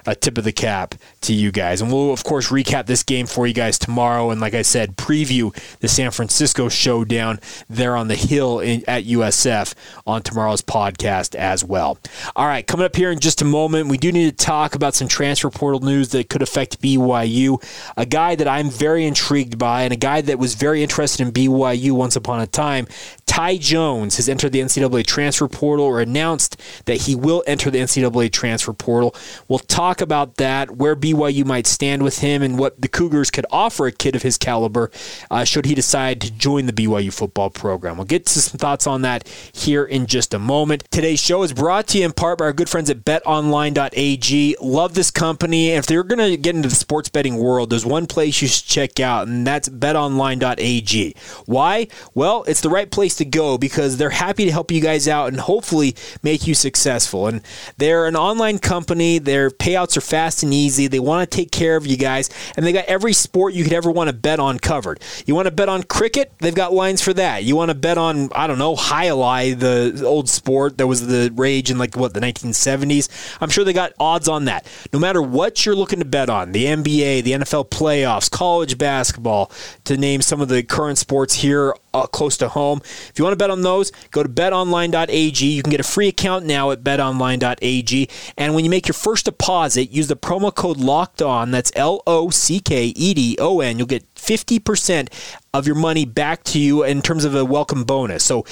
a 0.06 0.14
tip 0.14 0.38
of 0.38 0.44
the 0.44 0.52
cap 0.52 0.94
to 1.23 1.32
you 1.32 1.52
guys. 1.52 1.80
And 1.80 1.92
we'll, 1.92 2.12
of 2.12 2.25
course, 2.25 2.50
recap 2.50 2.87
this 2.87 3.02
game 3.02 3.26
for 3.26 3.47
you 3.47 3.54
guys 3.54 3.78
tomorrow. 3.78 4.30
And 4.30 4.40
like 4.40 4.54
I 4.54 4.62
said, 4.62 4.97
preview 4.97 5.54
the 5.80 5.88
San 5.88 6.11
Francisco 6.11 6.68
showdown 6.68 7.40
there 7.68 7.97
on 7.97 8.09
the 8.09 8.16
hill 8.16 8.61
in, 8.61 8.82
at 8.88 9.04
USF 9.04 9.75
on 10.06 10.23
tomorrow's 10.23 10.62
podcast 10.62 11.35
as 11.35 11.64
well. 11.64 11.99
All 12.37 12.47
right, 12.47 12.66
coming 12.66 12.87
up 12.87 12.97
here 12.97 13.11
in 13.11 13.21
just 13.21 13.42
a 13.42 13.44
moment, 13.44 13.88
we 13.88 13.99
do 13.99 14.12
need 14.12 14.37
to 14.37 14.44
talk 14.44 14.75
about 14.75 14.94
some 14.94 15.09
transfer 15.09 15.50
portal 15.50 15.80
news 15.80 16.11
that 16.11 16.28
could 16.28 16.42
affect 16.42 16.80
BYU. 16.80 17.62
A 17.97 18.06
guy 18.06 18.35
that 18.35 18.49
I'm 18.49 18.71
very 18.71 19.04
intrigued 19.04 19.59
by, 19.59 19.82
and 19.82 19.92
a 19.92 19.97
guy 19.97 20.21
that 20.23 20.38
was 20.38 20.54
very 20.54 20.82
interested 20.82 21.26
in 21.26 21.32
BYU 21.32 21.92
once 21.92 22.16
upon 22.16 22.40
a 22.40 22.47
time, 22.47 22.87
Ty 23.26 23.56
Jones 23.59 24.16
has 24.16 24.28
entered 24.28 24.52
the 24.52 24.61
NCAA 24.61 25.06
transfer 25.06 25.49
portal 25.49 25.87
or 25.87 26.00
announced 26.00 26.61
that 26.85 27.02
he 27.02 27.14
will 27.14 27.42
enter 27.47 27.71
the 27.71 27.78
NCAA 27.78 28.30
transfer 28.32 28.73
portal. 28.73 29.14
We'll 29.49 29.59
talk 29.59 29.92
about 30.01 30.37
that, 30.37 30.73
where 30.73 30.97
BYU 30.97 31.45
might 31.45 31.67
stand 31.67 32.03
with 32.03 32.19
him, 32.19 32.43
and 32.43 32.59
what 32.59 32.81
the 32.81 32.89
Cougars 32.89 33.31
could 33.31 33.47
offer 33.51 33.87
a 33.87 33.93
kid 33.93 34.17
of 34.17 34.23
his 34.23 34.39
caliber 34.39 34.91
uh, 35.31 35.45
should 35.45 35.67
he 35.67 35.75
decide 35.75 36.21
to 36.21 36.31
join 36.31 36.67
the 36.67 36.73
BYU 36.73 37.13
football 37.13 37.51
program. 37.51 37.97
We'll 37.97 38.07
get 38.07 38.27
to 38.27 38.41
some 38.41 38.59
thoughts 38.59 38.87
on 38.87 39.03
that 39.03 39.29
here 39.53 39.85
in 39.85 40.07
just 40.07 40.35
a 40.35 40.39
moment. 40.39 40.85
Today's 40.91 41.21
show 41.21 41.43
is 41.43 41.53
brought 41.53 41.89
to 41.89 41.99
you 41.99 42.05
in 42.05 42.13
part 42.13 42.39
by 42.39 42.47
our 42.47 42.53
good 42.53 42.69
friends 42.69 42.91
at 42.91 43.05
betonline.ag. 43.05 44.57
Love 44.61 44.95
this 44.95 45.11
company. 45.11 45.71
If 45.71 45.91
you're 45.91 46.05
going 46.05 46.31
to 46.31 46.37
get 46.37 46.55
into 46.57 46.69
the 46.69 46.75
sports 46.75 47.09
betting 47.09 47.37
world, 47.37 47.71
there's 47.71 47.87
one 47.87 48.07
place 48.07 48.41
you 48.43 48.49
should 48.49 48.67
check 48.67 49.01
out, 49.01 49.29
and 49.29 49.47
that's 49.47 49.69
betonline.ag. 49.69 51.15
Why? 51.47 51.89
Well, 52.15 52.45
it's 52.47 52.61
the 52.61 52.71
right 52.71 52.91
place 52.91 53.15
to 53.17 53.25
go 53.25 53.59
because 53.59 53.97
they're 53.97 54.11
happy 54.11 54.45
to 54.45 54.53
help 54.53 54.71
you 54.71 54.81
guys 54.81 55.09
out 55.09 55.29
and 55.29 55.41
hopefully 55.41 55.95
make 56.23 56.47
you 56.47 56.55
successful. 56.55 57.27
And 57.27 57.43
they're 57.79 58.07
an 58.07 58.17
online 58.17 58.59
company. 58.59 59.19
Their 59.19 59.51
are 59.97 60.01
fast 60.01 60.43
and 60.43 60.55
easy. 60.55 60.87
They 60.87 61.01
want 61.01 61.29
to 61.29 61.37
take 61.37 61.51
care 61.51 61.77
of 61.77 61.87
you 61.87 61.97
guys, 61.97 62.31
and 62.57 62.65
they 62.65 62.73
got 62.73 62.85
every 62.87 63.12
sport 63.12 63.55
you 63.55 63.65
could 63.65 63.73
ever 63.73 63.91
want 63.91 64.09
to 64.09 64.12
bet 64.12 64.39
on 64.39 64.59
covered. 64.59 65.01
You 65.27 65.35
want 65.35 65.47
to 65.47 65.51
bet 65.51 65.69
on 65.69 65.83
cricket? 65.83 66.33
They've 66.39 66.55
got 66.55 66.73
lines 66.73 67.03
for 67.03 67.12
that. 67.15 67.45
You 67.45 67.57
want 67.57 67.71
to 67.71 67.75
bet 67.75 67.99
on 67.99 68.31
I 68.35 68.47
don't 68.47 68.59
know 68.59 68.77
alai, 68.77 69.59
the 69.59 70.05
old 70.05 70.29
sport 70.29 70.79
that 70.79 70.87
was 70.87 71.07
the 71.07 71.33
rage 71.35 71.71
in 71.71 71.79
like 71.79 71.97
what 71.97 72.15
the 72.15 72.21
1970s. 72.21 73.09
I'm 73.41 73.49
sure 73.49 73.65
they 73.65 73.73
got 73.73 73.93
odds 73.99 74.29
on 74.29 74.45
that. 74.47 74.67
No 74.93 74.99
matter 74.99 75.21
what 75.21 75.67
you're 75.67 75.77
looking 75.77 75.99
to 75.99 76.05
bet 76.05 76.31
on, 76.31 76.53
the 76.53 76.67
NBA, 76.67 77.25
the 77.25 77.33
NFL 77.33 77.71
playoffs, 77.71 78.31
college 78.31 78.79
basketball, 78.79 79.51
to 79.85 79.97
name 79.97 80.23
some 80.23 80.41
of 80.41 80.49
the 80.49 80.62
current 80.62 80.99
sports 80.99 81.35
here 81.35 81.75
uh, 81.95 82.07
close 82.07 82.37
to 82.39 82.49
home. 82.49 82.81
If 82.83 83.13
you 83.17 83.25
want 83.25 83.33
to 83.33 83.37
bet 83.37 83.51
on 83.51 83.63
those, 83.63 83.91
go 84.11 84.23
to 84.23 84.29
betonline.ag. 84.29 85.47
You 85.47 85.63
can 85.63 85.71
get 85.71 85.81
a 85.81 85.85
free 85.85 86.09
account 86.09 86.45
now 86.45 86.71
at 86.71 86.83
betonline.ag. 86.83 88.09
And 88.37 88.55
when 88.55 88.65
you 88.65 88.71
make 88.71 88.89
your 88.89 88.95
first 88.95 89.27
deposit, 89.27 89.91
use 89.91 90.09
the 90.09 90.17
promo 90.17 90.55
code 90.55 90.79
locked 90.79 91.23
on. 91.23 91.51
That's 91.51 91.73
L 91.77 92.03
O 92.07 92.31
C 92.31 92.61
K 92.61 92.87
E 92.87 93.15
D 93.15 93.37
O 93.39 93.61
N. 93.61 93.79
You'll 93.79 93.87
get 93.87 94.12
50% 94.23 95.09
of 95.52 95.67
your 95.67 95.76
money 95.76 96.05
back 96.05 96.45
to 96.45 96.59
you 96.59 96.85
in 96.85 97.02
terms 97.02 97.25
of 97.25 97.35
a 97.35 97.45
welcome 97.45 97.85
bonus. 97.85 98.25
So 98.25 98.47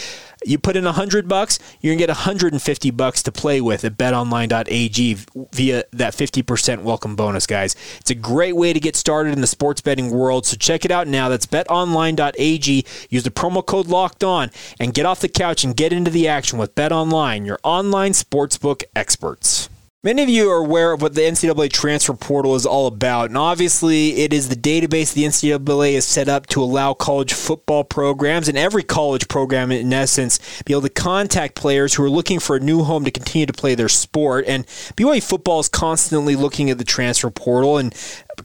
you 0.44 0.58
put 0.58 0.76
in 0.76 0.84
100 0.84 1.28
bucks, 1.28 1.58
you're 1.80 1.92
going 1.92 1.98
to 1.98 2.06
get 2.06 2.08
150 2.08 2.90
bucks 2.90 3.22
to 3.22 3.32
play 3.32 3.60
with 3.60 3.84
at 3.84 3.96
betonline.ag 3.96 5.14
via 5.52 5.84
that 5.92 6.14
50% 6.14 6.82
welcome 6.82 7.16
bonus, 7.16 7.46
guys. 7.46 7.76
It's 8.00 8.10
a 8.10 8.14
great 8.14 8.56
way 8.56 8.72
to 8.72 8.80
get 8.80 8.96
started 8.96 9.32
in 9.32 9.40
the 9.40 9.46
sports 9.46 9.80
betting 9.80 10.10
world, 10.10 10.46
so 10.46 10.56
check 10.56 10.84
it 10.84 10.90
out 10.90 11.06
now. 11.06 11.28
That's 11.28 11.46
betonline.ag. 11.46 12.84
Use 13.08 13.22
the 13.22 13.30
promo 13.30 13.64
code 13.64 13.86
locked 13.86 14.24
on 14.24 14.50
and 14.78 14.94
get 14.94 15.06
off 15.06 15.20
the 15.20 15.28
couch 15.28 15.64
and 15.64 15.76
get 15.76 15.92
into 15.92 16.10
the 16.10 16.28
action 16.28 16.58
with 16.58 16.74
BetOnline, 16.74 17.46
your 17.46 17.60
online 17.62 18.12
sportsbook 18.12 18.84
experts. 18.96 19.68
Many 20.02 20.22
of 20.22 20.30
you 20.30 20.50
are 20.50 20.64
aware 20.64 20.92
of 20.92 21.02
what 21.02 21.14
the 21.14 21.20
NCAA 21.20 21.70
transfer 21.70 22.14
portal 22.14 22.54
is 22.54 22.64
all 22.64 22.86
about, 22.86 23.28
and 23.28 23.36
obviously, 23.36 24.22
it 24.22 24.32
is 24.32 24.48
the 24.48 24.56
database 24.56 25.12
the 25.12 25.24
NCAA 25.24 25.92
has 25.92 26.06
set 26.06 26.26
up 26.26 26.46
to 26.46 26.62
allow 26.62 26.94
college 26.94 27.34
football 27.34 27.84
programs 27.84 28.48
and 28.48 28.56
every 28.56 28.82
college 28.82 29.28
program, 29.28 29.70
in 29.70 29.92
essence, 29.92 30.62
be 30.64 30.72
able 30.72 30.80
to 30.80 30.88
contact 30.88 31.54
players 31.54 31.92
who 31.92 32.02
are 32.02 32.08
looking 32.08 32.40
for 32.40 32.56
a 32.56 32.60
new 32.60 32.82
home 32.82 33.04
to 33.04 33.10
continue 33.10 33.44
to 33.44 33.52
play 33.52 33.74
their 33.74 33.90
sport. 33.90 34.46
And 34.48 34.66
BYU 34.96 35.22
football 35.22 35.60
is 35.60 35.68
constantly 35.68 36.34
looking 36.34 36.70
at 36.70 36.78
the 36.78 36.84
transfer 36.84 37.28
portal, 37.28 37.76
and 37.76 37.94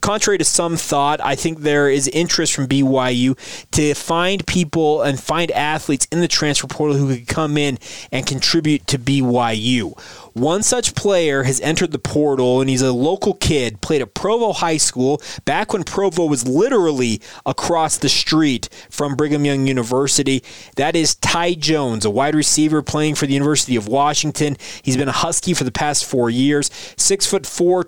contrary 0.00 0.38
to 0.38 0.44
some 0.44 0.76
thought, 0.76 1.20
I 1.20 1.34
think 1.34 1.60
there 1.60 1.88
is 1.88 2.08
interest 2.08 2.54
from 2.54 2.66
BYU 2.66 3.36
to 3.72 3.94
find 3.94 4.46
people 4.46 5.02
and 5.02 5.18
find 5.18 5.50
athletes 5.50 6.06
in 6.10 6.20
the 6.20 6.28
transfer 6.28 6.66
portal 6.66 6.96
who 6.96 7.14
could 7.14 7.28
come 7.28 7.56
in 7.56 7.78
and 8.12 8.26
contribute 8.26 8.86
to 8.88 8.98
BYU. 8.98 9.98
One 10.36 10.62
such 10.62 10.94
player 10.94 11.44
has 11.44 11.62
entered 11.62 11.92
the 11.92 11.98
portal, 11.98 12.60
and 12.60 12.68
he's 12.68 12.82
a 12.82 12.92
local 12.92 13.32
kid, 13.32 13.80
played 13.80 14.02
at 14.02 14.12
Provo 14.12 14.52
High 14.52 14.76
School 14.76 15.22
back 15.46 15.72
when 15.72 15.82
Provo 15.82 16.26
was 16.26 16.46
literally 16.46 17.22
across 17.46 17.96
the 17.96 18.10
street 18.10 18.68
from 18.90 19.16
Brigham 19.16 19.46
Young 19.46 19.66
University. 19.66 20.42
That 20.76 20.94
is 20.94 21.14
Ty 21.14 21.54
Jones, 21.54 22.04
a 22.04 22.10
wide 22.10 22.34
receiver 22.34 22.82
playing 22.82 23.14
for 23.14 23.26
the 23.26 23.32
University 23.32 23.76
of 23.76 23.88
Washington. 23.88 24.58
He's 24.82 24.98
been 24.98 25.08
a 25.08 25.12
Husky 25.12 25.54
for 25.54 25.64
the 25.64 25.72
past 25.72 26.04
four 26.04 26.28
years. 26.28 26.70
Six 26.98 27.26
foot 27.26 27.46
four, 27.46 27.82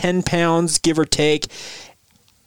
210 0.00 0.22
pounds, 0.22 0.78
give 0.78 0.98
or 0.98 1.04
take. 1.04 1.46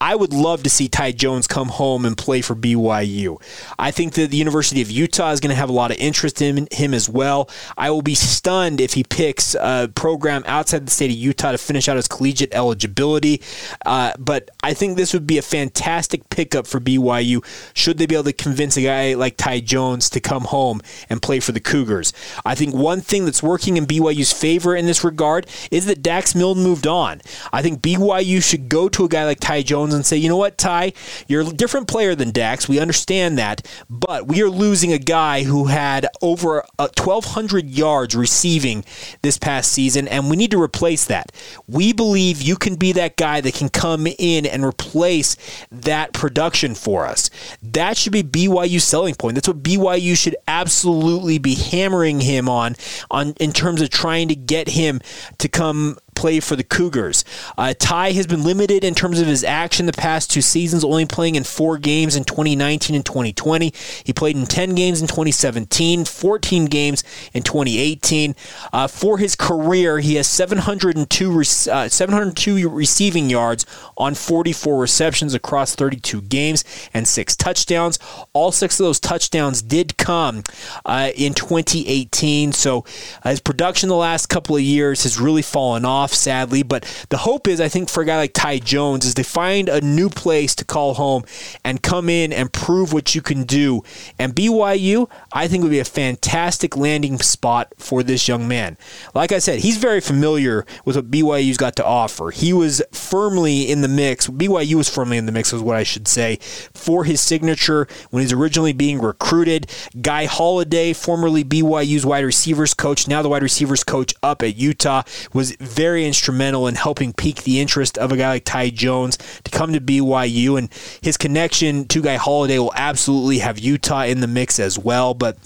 I 0.04 0.16
would 0.16 0.34
love 0.34 0.64
to 0.64 0.70
see 0.70 0.90
Ty 0.90 1.14
Jones 1.14 1.48
come 1.48 1.70
home 1.70 2.04
and 2.04 2.18
play 2.18 2.42
for 2.42 2.58
BYU. 2.58 3.42
I 3.80 3.92
think 3.92 4.16
that 4.16 4.32
the 4.32 4.36
University 4.36 4.82
of 4.82 4.92
Utah 4.92 5.32
is 5.32 5.40
going 5.40 5.52
to 5.52 5.56
have 5.56 5.70
a 5.70 5.72
lot 5.72 5.92
of 5.92 5.98
interest 5.98 6.42
in 6.42 6.68
him 6.74 6.94
as 6.94 7.08
well. 7.08 7.50
I 7.78 7.90
will 7.90 8.02
be 8.02 8.14
stunned 8.14 8.82
if 8.82 8.96
he 8.96 9.06
picks 9.06 9.56
a 9.56 9.90
program 9.96 10.44
outside 10.46 10.86
the 10.86 10.92
state 10.92 11.10
of 11.10 11.16
Utah 11.16 11.54
to 11.54 11.58
finish 11.58 11.88
out 11.88 11.96
his 11.96 12.10
collegiate 12.10 12.54
eligibility. 12.54 13.42
Uh, 13.86 14.12
but 14.20 14.50
I 14.62 14.74
think 14.74 14.98
this 14.98 15.14
would 15.14 15.26
be 15.26 15.38
a 15.38 15.42
fantastic 15.42 16.30
pickup 16.30 16.68
for 16.68 16.82
BYU 16.82 17.42
should 17.74 17.98
they 17.98 18.06
be 18.06 18.16
able 18.16 18.26
to 18.26 18.34
convince 18.34 18.76
a 18.76 18.82
guy 18.82 19.14
like 19.14 19.38
Ty 19.38 19.62
Jones 19.62 20.10
to 20.10 20.20
come 20.20 20.44
home 20.44 20.82
and 21.10 21.22
play 21.22 21.40
for 21.40 21.54
the 21.54 21.62
Cougars. 21.62 22.12
I 22.44 22.56
think 22.56 22.76
one 22.76 23.00
thing 23.00 23.24
that's 23.24 23.42
working 23.42 23.78
in 23.78 23.86
BYU's 23.86 24.34
favor 24.34 24.76
in 24.76 24.86
this 24.86 25.06
regard 25.06 25.48
is 25.72 25.86
that 25.86 26.02
Dax 26.02 26.36
Milne 26.36 26.62
moved 26.62 26.88
on. 26.88 27.22
I 27.54 27.62
think 27.62 27.82
BYU 27.82 28.44
should 28.44 28.68
go 28.68 28.90
to 28.90 29.06
a 29.06 29.08
guy 29.08 29.24
like 29.24 29.40
Ty 29.40 29.62
Jones 29.62 29.93
and 29.94 30.06
say, 30.06 30.18
you 30.18 30.30
know 30.30 30.38
what, 30.38 30.58
Ty, 30.58 30.94
you're 31.28 31.42
a 31.42 31.46
different 31.46 31.88
player 31.88 32.16
than 32.16 32.32
Dax. 32.32 32.68
We 32.68 32.80
understand 32.80 33.38
that, 33.38 33.68
but 33.90 34.28
we 34.28 34.42
are 34.42 34.50
losing 34.50 34.92
a 34.92 34.98
guy 34.98 35.44
who 35.44 35.66
had 35.66 36.08
over 36.22 36.64
uh, 36.80 36.90
1,200 36.98 37.70
yards 37.70 38.16
receiving 38.16 38.84
this 39.22 39.38
past 39.38 39.72
season, 39.72 40.08
and 40.08 40.30
we 40.30 40.36
need 40.36 40.52
to 40.52 40.62
replace 40.62 41.06
that. 41.06 41.32
We 41.68 41.94
believe 41.94 42.42
you 42.42 42.56
can 42.56 42.76
be 42.76 42.92
that 42.94 43.18
guy 43.18 43.42
that 43.42 43.54
can 43.54 43.70
come 43.70 44.08
in 44.08 44.46
and 44.46 44.64
replace 44.64 45.38
that 45.72 46.14
production 46.14 46.76
for 46.76 47.06
us. 47.06 47.30
That 47.62 47.98
should 47.98 48.14
be 48.14 48.24
BYU's 48.24 48.84
selling 48.84 49.16
point. 49.16 49.36
That's 49.36 49.48
what 49.48 49.64
BYU 49.64 50.18
should 50.18 50.36
absolutely 50.48 51.38
be 51.38 51.56
hammering 51.56 52.22
him 52.22 52.50
on, 52.50 52.76
on 53.12 53.34
in 53.40 53.52
terms 53.52 53.82
of 53.82 53.90
trying 53.90 54.28
to 54.30 54.36
get 54.36 54.70
him 54.70 55.02
to 55.40 55.48
come 55.48 55.98
play 56.14 56.40
for 56.40 56.56
the 56.56 56.64
Cougars. 56.64 57.26
Uh, 57.58 57.74
Ty 57.78 58.12
has 58.14 58.28
been 58.28 58.44
limited 58.44 58.84
in 58.84 58.96
terms 58.96 59.20
of 59.20 59.28
his 59.28 59.44
action 59.44 59.86
the 59.86 59.94
past 59.94 60.32
two 60.32 60.42
seasons, 60.42 60.84
only 60.84 61.06
playing 61.06 61.36
in 61.36 61.44
four 61.44 61.78
games 61.78 62.16
in 62.16 62.24
2019 62.24 62.96
and 62.96 63.06
2020. 63.06 63.74
He 64.04 64.14
played 64.14 64.36
in 64.36 64.46
10 64.46 64.76
games 64.76 65.02
in 65.02 65.08
2017, 65.08 66.06
14 66.06 66.66
games 66.66 67.04
in 67.34 67.44
2018. 67.44 68.36
Uh, 68.72 68.88
for 68.88 69.18
his 69.18 69.36
career, 69.36 70.00
he 70.00 70.16
has 70.16 70.28
702, 70.28 71.40
uh, 71.72 71.90
702 71.90 72.70
receiving 72.70 73.30
yards 73.30 73.66
on 73.98 74.16
44 74.16 74.80
receptions 74.80 75.34
across 75.34 75.76
32 75.76 76.22
games 76.22 76.64
and 76.94 77.08
six 77.08 77.36
touchdowns. 77.36 78.00
All 78.34 78.52
six 78.52 78.80
of 78.80 78.86
those 78.86 79.00
touchdowns 79.00 79.62
did 79.62 79.98
come 79.98 80.44
uh, 80.86 81.12
in 81.16 81.34
2018. 81.34 82.52
So 82.52 82.86
uh, 83.24 83.30
his 83.30 83.40
production 83.40 83.90
the 83.90 83.96
last 83.96 84.28
couple 84.28 84.56
of 84.56 84.62
years 84.62 85.04
has 85.04 85.20
really 85.20 85.42
fallen 85.42 85.86
off 85.86 86.03
off, 86.04 86.14
sadly. 86.14 86.64
But 86.64 86.84
the 87.10 87.18
hope 87.18 87.48
is, 87.48 87.62
I 87.62 87.70
think, 87.70 87.90
for 87.90 88.04
a 88.04 88.06
guy 88.06 88.18
like 88.18 88.34
Ty 88.34 88.60
Jones, 88.60 89.06
is 89.06 89.14
to 89.16 89.24
find 89.24 89.70
a 89.70 89.82
new 89.82 90.10
place 90.10 90.54
to 90.56 90.66
call 90.66 90.96
home 90.96 91.24
and 91.64 91.82
come 91.82 92.10
in 92.10 92.34
and 92.34 92.52
prove 92.52 92.94
what 92.94 93.16
you 93.16 93.22
can 93.22 93.44
do. 93.44 93.84
And 94.20 94.36
BYU, 94.36 95.10
I 95.32 95.48
think, 95.48 95.64
would 95.64 95.72
be 95.72 95.80
a 95.80 95.86
fantastic 95.86 96.76
landing 96.76 97.18
spot 97.20 97.74
for 97.78 98.04
this 98.04 98.28
young 98.28 98.48
man. 98.48 98.78
Like 99.14 99.32
I 99.32 99.40
said, 99.40 99.60
he's 99.60 99.78
very 99.78 100.02
familiar 100.02 100.66
with 100.86 100.96
what 100.96 101.10
BYU's 101.10 101.58
got 101.58 101.76
to 101.78 101.86
offer. 101.86 102.32
He 102.32 102.52
was 102.54 102.82
firmly 102.92 103.70
in 103.70 103.82
the 103.82 103.88
mix. 103.88 104.28
BYU 104.28 104.76
was 104.76 104.90
firmly 104.90 105.18
in 105.18 105.26
the 105.26 105.32
mix, 105.32 105.54
was 105.54 105.62
what 105.62 105.78
I 105.78 105.84
should 105.84 106.08
say, 106.08 106.38
for 106.74 107.06
his 107.06 107.22
signature 107.22 107.88
when 108.10 108.22
he's 108.22 108.34
originally 108.34 108.74
being 108.74 109.00
recruited. 109.00 109.68
Guy 110.02 110.26
Holliday, 110.26 110.94
formerly 110.94 111.44
BYU's 111.44 112.06
wide 112.06 112.26
receivers 112.26 112.74
coach, 112.74 113.08
now 113.08 113.22
the 113.22 113.30
wide 113.30 113.44
receivers 113.44 113.84
coach 113.84 114.14
up 114.22 114.42
at 114.42 114.58
Utah, 114.58 115.04
was 115.34 115.56
very 115.60 115.93
instrumental 115.98 116.68
in 116.68 116.76
helping 116.76 117.14
pique 117.14 117.44
the 117.44 117.60
interest 117.60 117.98
of 117.98 118.12
a 118.12 118.18
guy 118.18 118.30
like 118.30 118.46
Ty 118.46 118.72
Jones 118.72 119.18
to 119.44 119.52
come 119.52 119.74
to 119.74 119.82
BYU. 119.82 120.58
And 120.58 120.70
his 121.02 121.18
connection 121.18 121.86
to 121.90 122.02
Guy 122.02 122.16
Holliday 122.16 122.60
will 122.60 122.74
absolutely 122.76 123.40
have 123.40 123.60
Utah 123.60 124.04
in 124.04 124.22
the 124.22 124.28
mix 124.28 124.60
as 124.60 124.80
well. 124.80 125.14
But 125.14 125.38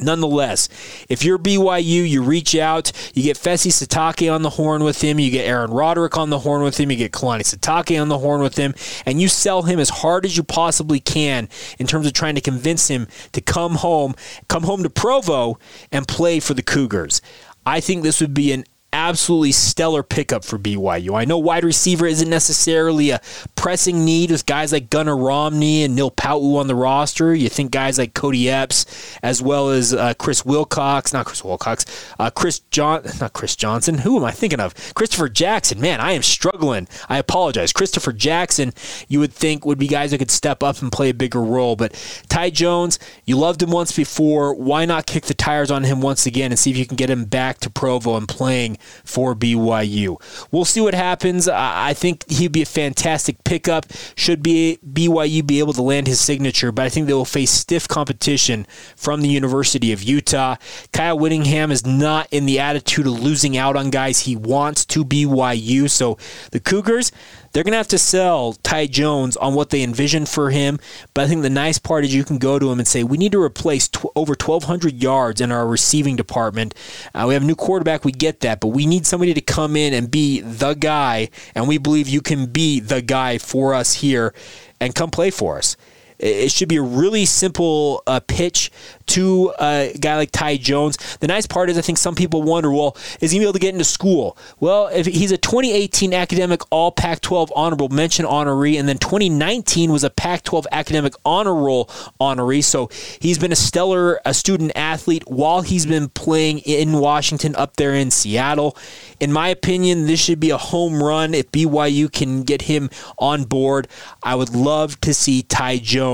Nonetheless, 0.00 0.68
if 1.08 1.24
you're 1.24 1.38
BYU, 1.38 2.08
you 2.08 2.22
reach 2.22 2.54
out, 2.54 2.92
you 3.14 3.22
get 3.24 3.36
Fesi 3.36 3.72
Sitake 3.72 4.32
on 4.32 4.42
the 4.42 4.50
horn 4.50 4.84
with 4.84 5.02
him, 5.02 5.18
you 5.18 5.30
get 5.30 5.46
Aaron 5.46 5.72
Roderick 5.72 6.16
on 6.16 6.30
the 6.30 6.38
horn 6.38 6.62
with 6.62 6.78
him, 6.78 6.90
you 6.90 6.96
get 6.96 7.12
Kalani 7.12 7.40
Sitake 7.40 8.00
on 8.00 8.08
the 8.08 8.18
horn 8.18 8.40
with 8.40 8.56
him, 8.56 8.74
and 9.06 9.20
you 9.20 9.26
sell 9.28 9.62
him 9.62 9.80
as 9.80 9.88
hard 9.88 10.24
as 10.24 10.36
you 10.36 10.44
possibly 10.44 11.00
can 11.00 11.48
in 11.78 11.86
terms 11.86 12.06
of 12.06 12.12
trying 12.12 12.36
to 12.36 12.40
convince 12.40 12.86
him 12.86 13.08
to 13.32 13.40
come 13.40 13.74
home, 13.74 14.14
come 14.48 14.62
home 14.62 14.84
to 14.84 14.90
Provo 14.90 15.58
and 15.90 16.06
play 16.06 16.38
for 16.38 16.54
the 16.54 16.62
Cougars. 16.62 17.20
I 17.66 17.80
think 17.80 18.02
this 18.02 18.20
would 18.20 18.34
be 18.34 18.52
an 18.52 18.64
absolutely 18.98 19.52
stellar 19.52 20.02
pickup 20.02 20.44
for 20.44 20.58
BYU. 20.58 21.16
I 21.16 21.24
know 21.24 21.38
wide 21.38 21.64
receiver 21.64 22.04
isn't 22.04 22.28
necessarily 22.28 23.10
a 23.10 23.20
pressing 23.54 24.04
need 24.04 24.32
with 24.32 24.44
guys 24.44 24.72
like 24.72 24.90
Gunnar 24.90 25.16
Romney 25.16 25.84
and 25.84 25.94
Neil 25.94 26.10
Pau'u 26.10 26.56
on 26.56 26.66
the 26.66 26.74
roster. 26.74 27.32
You 27.32 27.48
think 27.48 27.70
guys 27.70 27.96
like 27.96 28.12
Kody 28.12 28.46
Epps 28.46 28.86
as 29.22 29.40
well 29.40 29.70
as 29.70 29.94
uh, 29.94 30.14
Chris 30.14 30.44
Wilcox, 30.44 31.12
not 31.12 31.26
Chris 31.26 31.44
Wilcox, 31.44 31.86
uh, 32.18 32.30
Chris 32.30 32.58
John, 32.70 33.02
not 33.20 33.32
Chris 33.32 33.54
Johnson. 33.54 33.98
Who 33.98 34.16
am 34.16 34.24
I 34.24 34.32
thinking 34.32 34.60
of? 34.60 34.74
Christopher 34.94 35.28
Jackson. 35.28 35.80
Man, 35.80 36.00
I 36.00 36.12
am 36.12 36.22
struggling. 36.22 36.88
I 37.08 37.18
apologize. 37.18 37.72
Christopher 37.72 38.12
Jackson, 38.12 38.72
you 39.06 39.20
would 39.20 39.32
think 39.32 39.64
would 39.64 39.78
be 39.78 39.86
guys 39.86 40.10
that 40.10 40.18
could 40.18 40.30
step 40.30 40.62
up 40.64 40.82
and 40.82 40.90
play 40.90 41.10
a 41.10 41.14
bigger 41.14 41.42
role. 41.42 41.76
But 41.76 41.94
Ty 42.28 42.50
Jones, 42.50 42.98
you 43.24 43.36
loved 43.36 43.62
him 43.62 43.70
once 43.70 43.92
before. 43.92 44.54
Why 44.54 44.84
not 44.84 45.06
kick 45.06 45.26
the 45.26 45.34
tires 45.34 45.70
on 45.70 45.84
him 45.84 46.00
once 46.00 46.26
again 46.26 46.50
and 46.50 46.58
see 46.58 46.70
if 46.72 46.76
you 46.76 46.86
can 46.86 46.96
get 46.96 47.08
him 47.08 47.26
back 47.26 47.58
to 47.60 47.70
Provo 47.70 48.16
and 48.16 48.26
playing 48.26 48.76
for 49.04 49.34
BYU. 49.34 50.20
We'll 50.50 50.64
see 50.64 50.80
what 50.80 50.94
happens. 50.94 51.48
I 51.48 51.94
think 51.94 52.28
he'd 52.30 52.52
be 52.52 52.62
a 52.62 52.66
fantastic 52.66 53.42
pickup. 53.44 53.86
Should 54.16 54.42
be 54.42 54.78
BYU 54.86 55.46
be 55.46 55.58
able 55.58 55.72
to 55.74 55.82
land 55.82 56.06
his 56.06 56.20
signature, 56.20 56.72
but 56.72 56.84
I 56.84 56.88
think 56.88 57.06
they 57.06 57.12
will 57.12 57.24
face 57.24 57.50
stiff 57.50 57.88
competition 57.88 58.66
from 58.96 59.20
the 59.20 59.28
University 59.28 59.92
of 59.92 60.02
Utah. 60.02 60.56
Kyle 60.92 61.18
Whittingham 61.18 61.70
is 61.70 61.86
not 61.86 62.28
in 62.30 62.46
the 62.46 62.58
attitude 62.58 63.06
of 63.06 63.20
losing 63.20 63.56
out 63.56 63.76
on 63.76 63.90
guys 63.90 64.20
he 64.20 64.36
wants 64.36 64.84
to 64.86 65.04
BYU. 65.04 65.88
So 65.90 66.18
the 66.52 66.60
Cougars, 66.60 67.12
they're 67.52 67.62
going 67.64 67.72
to 67.72 67.78
have 67.78 67.88
to 67.88 67.98
sell 67.98 68.54
Ty 68.62 68.86
Jones 68.86 69.36
on 69.36 69.54
what 69.54 69.70
they 69.70 69.82
envision 69.82 70.26
for 70.26 70.50
him. 70.50 70.78
But 71.14 71.24
I 71.24 71.28
think 71.28 71.42
the 71.42 71.50
nice 71.50 71.78
part 71.78 72.04
is 72.04 72.14
you 72.14 72.24
can 72.24 72.38
go 72.38 72.58
to 72.58 72.70
him 72.70 72.78
and 72.78 72.88
say, 72.88 73.02
we 73.02 73.18
need 73.18 73.32
to 73.32 73.42
replace 73.42 73.88
tw- 73.88 74.06
over 74.16 74.34
1,200 74.34 75.02
yards 75.02 75.40
in 75.40 75.52
our 75.52 75.66
receiving 75.66 76.16
department. 76.16 76.74
Uh, 77.14 77.24
we 77.28 77.34
have 77.34 77.42
a 77.42 77.46
new 77.46 77.56
quarterback, 77.56 78.04
we 78.04 78.12
get 78.12 78.40
that, 78.40 78.60
but 78.60 78.68
we 78.68 78.86
need 78.86 79.06
somebody 79.06 79.34
to 79.34 79.40
come 79.40 79.76
in 79.76 79.92
and 79.94 80.10
be 80.10 80.40
the 80.40 80.74
guy. 80.74 81.30
And 81.54 81.68
we 81.68 81.78
believe 81.78 82.08
you 82.08 82.20
can 82.20 82.46
be 82.46 82.80
the 82.80 83.02
guy 83.02 83.38
for 83.38 83.74
us 83.74 83.94
here 83.94 84.34
and 84.80 84.94
come 84.94 85.10
play 85.10 85.30
for 85.30 85.58
us. 85.58 85.76
It 86.18 86.50
should 86.50 86.68
be 86.68 86.76
a 86.76 86.82
really 86.82 87.24
simple 87.26 88.02
uh, 88.06 88.20
pitch 88.20 88.72
to 89.06 89.52
a 89.60 89.96
guy 90.00 90.16
like 90.16 90.32
Ty 90.32 90.56
Jones. 90.56 90.96
The 91.18 91.28
nice 91.28 91.46
part 91.46 91.70
is, 91.70 91.78
I 91.78 91.80
think 91.80 91.98
some 91.98 92.16
people 92.16 92.42
wonder, 92.42 92.72
well, 92.72 92.96
is 93.20 93.30
he 93.30 93.40
able 93.40 93.52
to 93.52 93.58
get 93.58 93.72
into 93.72 93.84
school? 93.84 94.36
Well, 94.58 94.88
if 94.88 95.06
he's 95.06 95.30
a 95.30 95.38
2018 95.38 96.12
academic 96.12 96.62
All 96.70 96.90
Pac-12 96.90 97.50
honorable 97.54 97.88
mention 97.88 98.26
honoree, 98.26 98.78
and 98.78 98.88
then 98.88 98.98
2019 98.98 99.92
was 99.92 100.02
a 100.02 100.10
Pac-12 100.10 100.66
academic 100.72 101.14
honor 101.24 101.54
roll 101.54 101.86
honoree. 102.20 102.64
So 102.64 102.90
he's 103.20 103.38
been 103.38 103.52
a 103.52 103.56
stellar 103.56 104.20
a 104.24 104.34
student 104.34 104.72
athlete 104.74 105.22
while 105.28 105.62
he's 105.62 105.86
been 105.86 106.08
playing 106.08 106.58
in 106.60 106.94
Washington, 106.94 107.54
up 107.54 107.76
there 107.76 107.94
in 107.94 108.10
Seattle. 108.10 108.76
In 109.20 109.32
my 109.32 109.48
opinion, 109.48 110.06
this 110.06 110.20
should 110.20 110.40
be 110.40 110.50
a 110.50 110.58
home 110.58 111.02
run 111.02 111.32
if 111.32 111.50
BYU 111.52 112.12
can 112.12 112.42
get 112.42 112.62
him 112.62 112.90
on 113.18 113.44
board. 113.44 113.86
I 114.22 114.34
would 114.34 114.54
love 114.54 115.00
to 115.02 115.14
see 115.14 115.42
Ty 115.42 115.78
Jones 115.78 116.07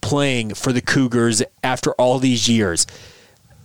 playing 0.00 0.54
for 0.54 0.72
the 0.72 0.80
Cougars 0.80 1.42
after 1.62 1.92
all 1.92 2.18
these 2.18 2.48
years 2.48 2.86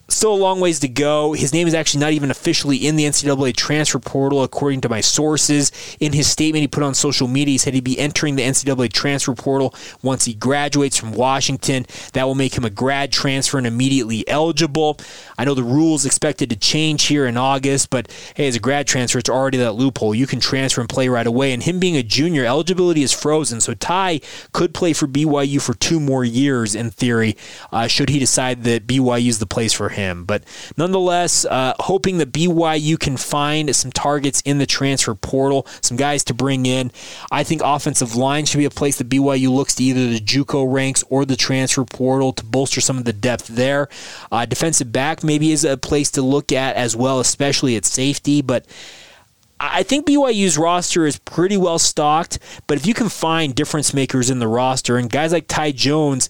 still 0.10 0.34
a 0.34 0.36
long 0.36 0.60
ways 0.60 0.80
to 0.80 0.88
go. 0.88 1.34
His 1.34 1.54
name 1.54 1.68
is 1.68 1.74
actually 1.74 2.00
not 2.00 2.14
even 2.14 2.32
officially 2.32 2.78
in 2.78 2.96
the 2.96 3.04
NCAA 3.04 3.56
transfer 3.56 4.00
portal, 4.00 4.44
according 4.44 4.82
to 4.82 4.90
my 4.90 5.02
sources. 5.02 5.72
In 6.00 6.14
his 6.14 6.30
statement 6.30 6.62
he 6.62 6.68
put 6.68 6.84
on 6.84 6.94
social 6.94 7.28
media, 7.28 7.54
he 7.54 7.58
said 7.58 7.74
he'd 7.74 7.84
be 7.84 8.00
entering 8.00 8.36
the 8.36 8.44
NCAA 8.44 8.92
transfer 8.92 9.34
portal 9.34 9.76
once 10.02 10.26
he 10.26 10.34
graduates 10.34 10.98
from 10.98 11.12
Washington. 11.12 11.86
That 12.14 12.24
will 12.26 12.36
make 12.36 12.58
him 12.58 12.64
a 12.64 12.70
grad 12.70 13.12
transfer 13.12 13.58
and 13.58 13.68
immediately 13.68 14.28
eligible. 14.28 14.98
I 15.38 15.44
know 15.44 15.54
the 15.54 15.64
rules 15.64 16.06
expected 16.06 16.50
to 16.52 16.56
change 16.56 17.04
here 17.04 17.26
in 17.26 17.36
August, 17.36 17.90
but 17.90 18.10
hey, 18.36 18.48
as 18.48 18.56
a 18.56 18.60
grad 18.60 18.88
transfer, 18.88 19.20
it's 19.20 19.30
already 19.30 19.58
that 19.58 19.74
loophole. 19.74 20.16
You 20.16 20.28
can 20.28 20.40
transfer 20.40 20.80
and 20.80 20.90
play 20.90 21.10
right 21.10 21.28
away. 21.28 21.52
And 21.52 21.64
him 21.64 21.80
being 21.80 21.98
a 21.98 22.04
junior, 22.04 22.46
eligibility 22.46 23.04
is 23.04 23.12
frozen. 23.12 23.60
So 23.60 23.74
Ty 23.74 24.22
could 24.54 24.74
play 24.74 24.94
for 24.94 25.08
BYU 25.08 25.62
for 25.62 25.74
two 25.74 26.00
more 26.00 26.24
years 26.24 26.76
in 26.76 26.92
theory, 26.92 27.36
uh, 27.72 27.88
should 27.88 28.10
he 28.10 28.20
decide 28.20 28.64
that 28.64 28.88
BYU 28.88 29.28
is 29.28 29.40
the 29.40 29.46
place 29.46 29.74
for 29.74 29.90
him 29.90 29.97
him. 29.98 30.24
But 30.24 30.44
nonetheless, 30.78 31.44
uh, 31.46 31.74
hoping 31.80 32.20
that 32.20 32.32
BYU 32.32 32.98
can 32.98 33.18
find 33.18 33.76
some 33.76 33.92
targets 33.92 34.42
in 34.42 34.58
the 34.58 34.66
transfer 34.66 35.14
portal, 35.14 35.68
some 35.82 35.98
guys 35.98 36.24
to 36.26 36.34
bring 36.34 36.66
in. 36.66 36.92
I 37.30 37.44
think 37.44 37.62
offensive 37.64 38.16
line 38.16 38.46
should 38.46 38.60
be 38.60 38.66
a 38.66 38.70
place 38.70 38.98
that 38.98 39.10
BYU 39.10 39.52
looks 39.52 39.76
to 39.76 39.84
either 39.84 40.08
the 40.08 40.20
JUCO 40.20 40.72
ranks 40.72 41.04
or 41.10 41.26
the 41.26 41.36
transfer 41.36 41.84
portal 41.84 42.32
to 42.34 42.46
bolster 42.46 42.80
some 42.80 42.98
of 42.98 43.04
the 43.04 43.14
depth 43.14 43.48
there. 43.48 43.90
Uh, 44.32 44.46
defensive 44.46 44.92
back 44.92 45.24
maybe 45.24 45.52
is 45.52 45.66
a 45.66 45.76
place 45.78 46.10
to 46.12 46.22
look 46.22 46.52
at 46.52 46.76
as 46.76 46.96
well, 46.96 47.20
especially 47.20 47.76
at 47.76 47.86
safety. 47.86 48.42
But 48.42 48.66
I 49.60 49.84
think 49.84 50.06
BYU's 50.06 50.58
roster 50.58 51.06
is 51.08 51.18
pretty 51.18 51.58
well 51.58 51.80
stocked, 51.80 52.38
but 52.68 52.78
if 52.78 52.86
you 52.86 52.94
can 52.94 53.10
find 53.10 53.56
difference 53.56 53.94
makers 53.94 54.30
in 54.30 54.38
the 54.40 54.48
roster 54.48 54.98
and 54.98 55.10
guys 55.10 55.34
like 55.34 55.48
Ty 55.48 55.72
Jones, 55.72 56.30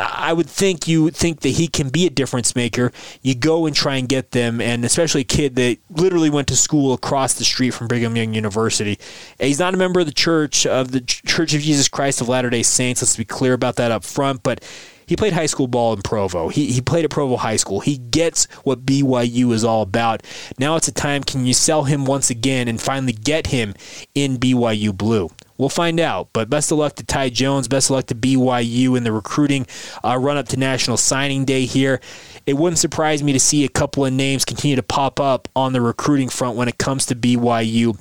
I 0.00 0.32
would 0.32 0.48
think 0.48 0.86
you 0.86 1.10
think 1.10 1.40
that 1.40 1.50
he 1.50 1.66
can 1.66 1.88
be 1.88 2.06
a 2.06 2.10
difference 2.10 2.54
maker. 2.54 2.92
You 3.22 3.34
go 3.34 3.66
and 3.66 3.74
try 3.74 3.96
and 3.96 4.08
get 4.08 4.30
them, 4.30 4.60
and 4.60 4.84
especially 4.84 5.22
a 5.22 5.24
kid 5.24 5.56
that 5.56 5.78
literally 5.90 6.30
went 6.30 6.48
to 6.48 6.56
school 6.56 6.92
across 6.92 7.34
the 7.34 7.44
street 7.44 7.70
from 7.70 7.88
Brigham 7.88 8.14
Young 8.14 8.32
University. 8.32 8.98
He's 9.40 9.58
not 9.58 9.74
a 9.74 9.76
member 9.76 9.98
of 10.00 10.06
the 10.06 10.12
church 10.12 10.66
of 10.66 10.92
the 10.92 11.00
Church 11.00 11.52
of 11.52 11.62
Jesus 11.62 11.88
Christ 11.88 12.20
of 12.20 12.28
Latter 12.28 12.50
Day 12.50 12.62
Saints. 12.62 13.02
Let's 13.02 13.16
be 13.16 13.24
clear 13.24 13.54
about 13.54 13.76
that 13.76 13.90
up 13.90 14.04
front, 14.04 14.42
but. 14.42 14.64
He 15.06 15.16
played 15.16 15.32
high 15.32 15.46
school 15.46 15.68
ball 15.68 15.94
in 15.94 16.02
Provo. 16.02 16.48
He, 16.48 16.70
he 16.70 16.82
played 16.82 17.06
at 17.06 17.10
Provo 17.10 17.38
High 17.38 17.56
School. 17.56 17.80
He 17.80 17.96
gets 17.96 18.44
what 18.64 18.84
BYU 18.84 19.52
is 19.52 19.64
all 19.64 19.80
about. 19.80 20.22
Now 20.58 20.76
it's 20.76 20.86
a 20.86 20.92
time 20.92 21.24
can 21.24 21.46
you 21.46 21.54
sell 21.54 21.84
him 21.84 22.04
once 22.04 22.28
again 22.28 22.68
and 22.68 22.78
finally 22.78 23.14
get 23.14 23.46
him 23.46 23.72
in 24.14 24.36
BYU 24.36 24.94
blue? 24.94 25.30
We'll 25.58 25.68
find 25.68 26.00
out. 26.00 26.30
But 26.32 26.48
best 26.48 26.72
of 26.72 26.78
luck 26.78 26.94
to 26.96 27.04
Ty 27.04 27.30
Jones. 27.30 27.68
Best 27.68 27.90
of 27.90 27.96
luck 27.96 28.06
to 28.06 28.14
BYU 28.14 28.96
in 28.96 29.04
the 29.04 29.12
recruiting 29.12 29.66
uh, 30.04 30.16
run 30.16 30.36
up 30.36 30.48
to 30.48 30.56
National 30.56 30.96
Signing 30.96 31.44
Day 31.44 31.66
here. 31.66 32.00
It 32.46 32.54
wouldn't 32.54 32.78
surprise 32.78 33.22
me 33.22 33.32
to 33.32 33.40
see 33.40 33.64
a 33.64 33.68
couple 33.68 34.06
of 34.06 34.12
names 34.12 34.44
continue 34.44 34.76
to 34.76 34.82
pop 34.82 35.20
up 35.20 35.48
on 35.54 35.72
the 35.72 35.80
recruiting 35.80 36.28
front 36.28 36.56
when 36.56 36.68
it 36.68 36.78
comes 36.78 37.04
to 37.06 37.14
BYU 37.14 37.98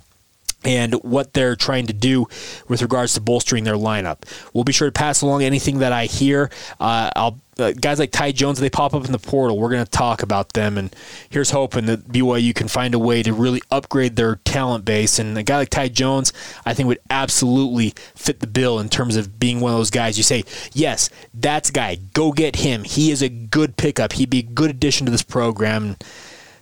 and 0.64 0.94
what 0.96 1.34
they're 1.34 1.56
trying 1.56 1.88
to 1.88 1.94
do 1.94 2.28
with 2.68 2.82
regards 2.82 3.14
to 3.14 3.22
bolstering 3.22 3.64
their 3.64 3.76
lineup. 3.76 4.24
We'll 4.54 4.64
be 4.64 4.74
sure 4.74 4.88
to 4.88 4.92
pass 4.92 5.22
along 5.22 5.44
anything 5.44 5.80
that 5.80 5.94
I 5.94 6.06
hear. 6.06 6.50
Uh, 6.80 7.12
I'll 7.16 7.40
uh, 7.60 7.72
guys 7.72 8.00
like 8.00 8.12
Ty 8.12 8.34
Jones, 8.34 8.60
they 8.60 8.70
pop 8.70 8.94
up 8.94 9.06
in 9.06 9.12
the 9.12 9.20
portal. 9.20 9.58
We're 9.58 9.70
going 9.70 9.84
to 9.84 9.90
talk 9.90 10.22
about 10.24 10.54
them, 10.54 10.78
and 10.78 10.96
here's 11.30 11.52
hoping 11.52 11.86
that 11.88 12.08
BYU 12.08 12.54
can 12.54 12.68
find 12.68 12.94
a 12.94 13.00
way 13.00 13.24
to 13.24 13.34
really 13.34 13.62
upgrade 13.72 14.16
their 14.16 14.36
talent 14.38 14.86
base. 14.86 15.20
And 15.20 15.38
a 15.38 15.44
guy 15.44 15.58
like 15.58 15.70
Ty 15.70 15.90
Jones, 15.90 16.34
I 16.66 16.74
think, 16.74 16.88
would 16.88 17.00
absolutely 17.10 17.94
fit 18.16 18.40
the 18.40 18.48
bill 18.48 18.80
in 18.80 18.90
terms 18.90 19.16
of 19.16 19.40
being 19.40 19.60
one 19.60 19.72
of 19.72 19.78
those 19.78 19.92
guys. 19.92 20.18
You 20.18 20.24
say, 20.24 20.44
yes, 20.74 21.10
that's 21.34 21.72
guy. 21.72 21.96
Go 22.14 22.32
get 22.32 22.58
him. 22.58 22.84
He 22.84 23.12
is 23.12 23.22
a 23.22 23.30
good 23.30 23.78
pickup. 23.78 24.14
He'd 24.14 24.30
be 24.30 24.40
a 24.40 24.44
good 24.44 24.70
addition 24.70 25.06
to 25.06 25.12
this 25.12 25.24
program. 25.24 25.98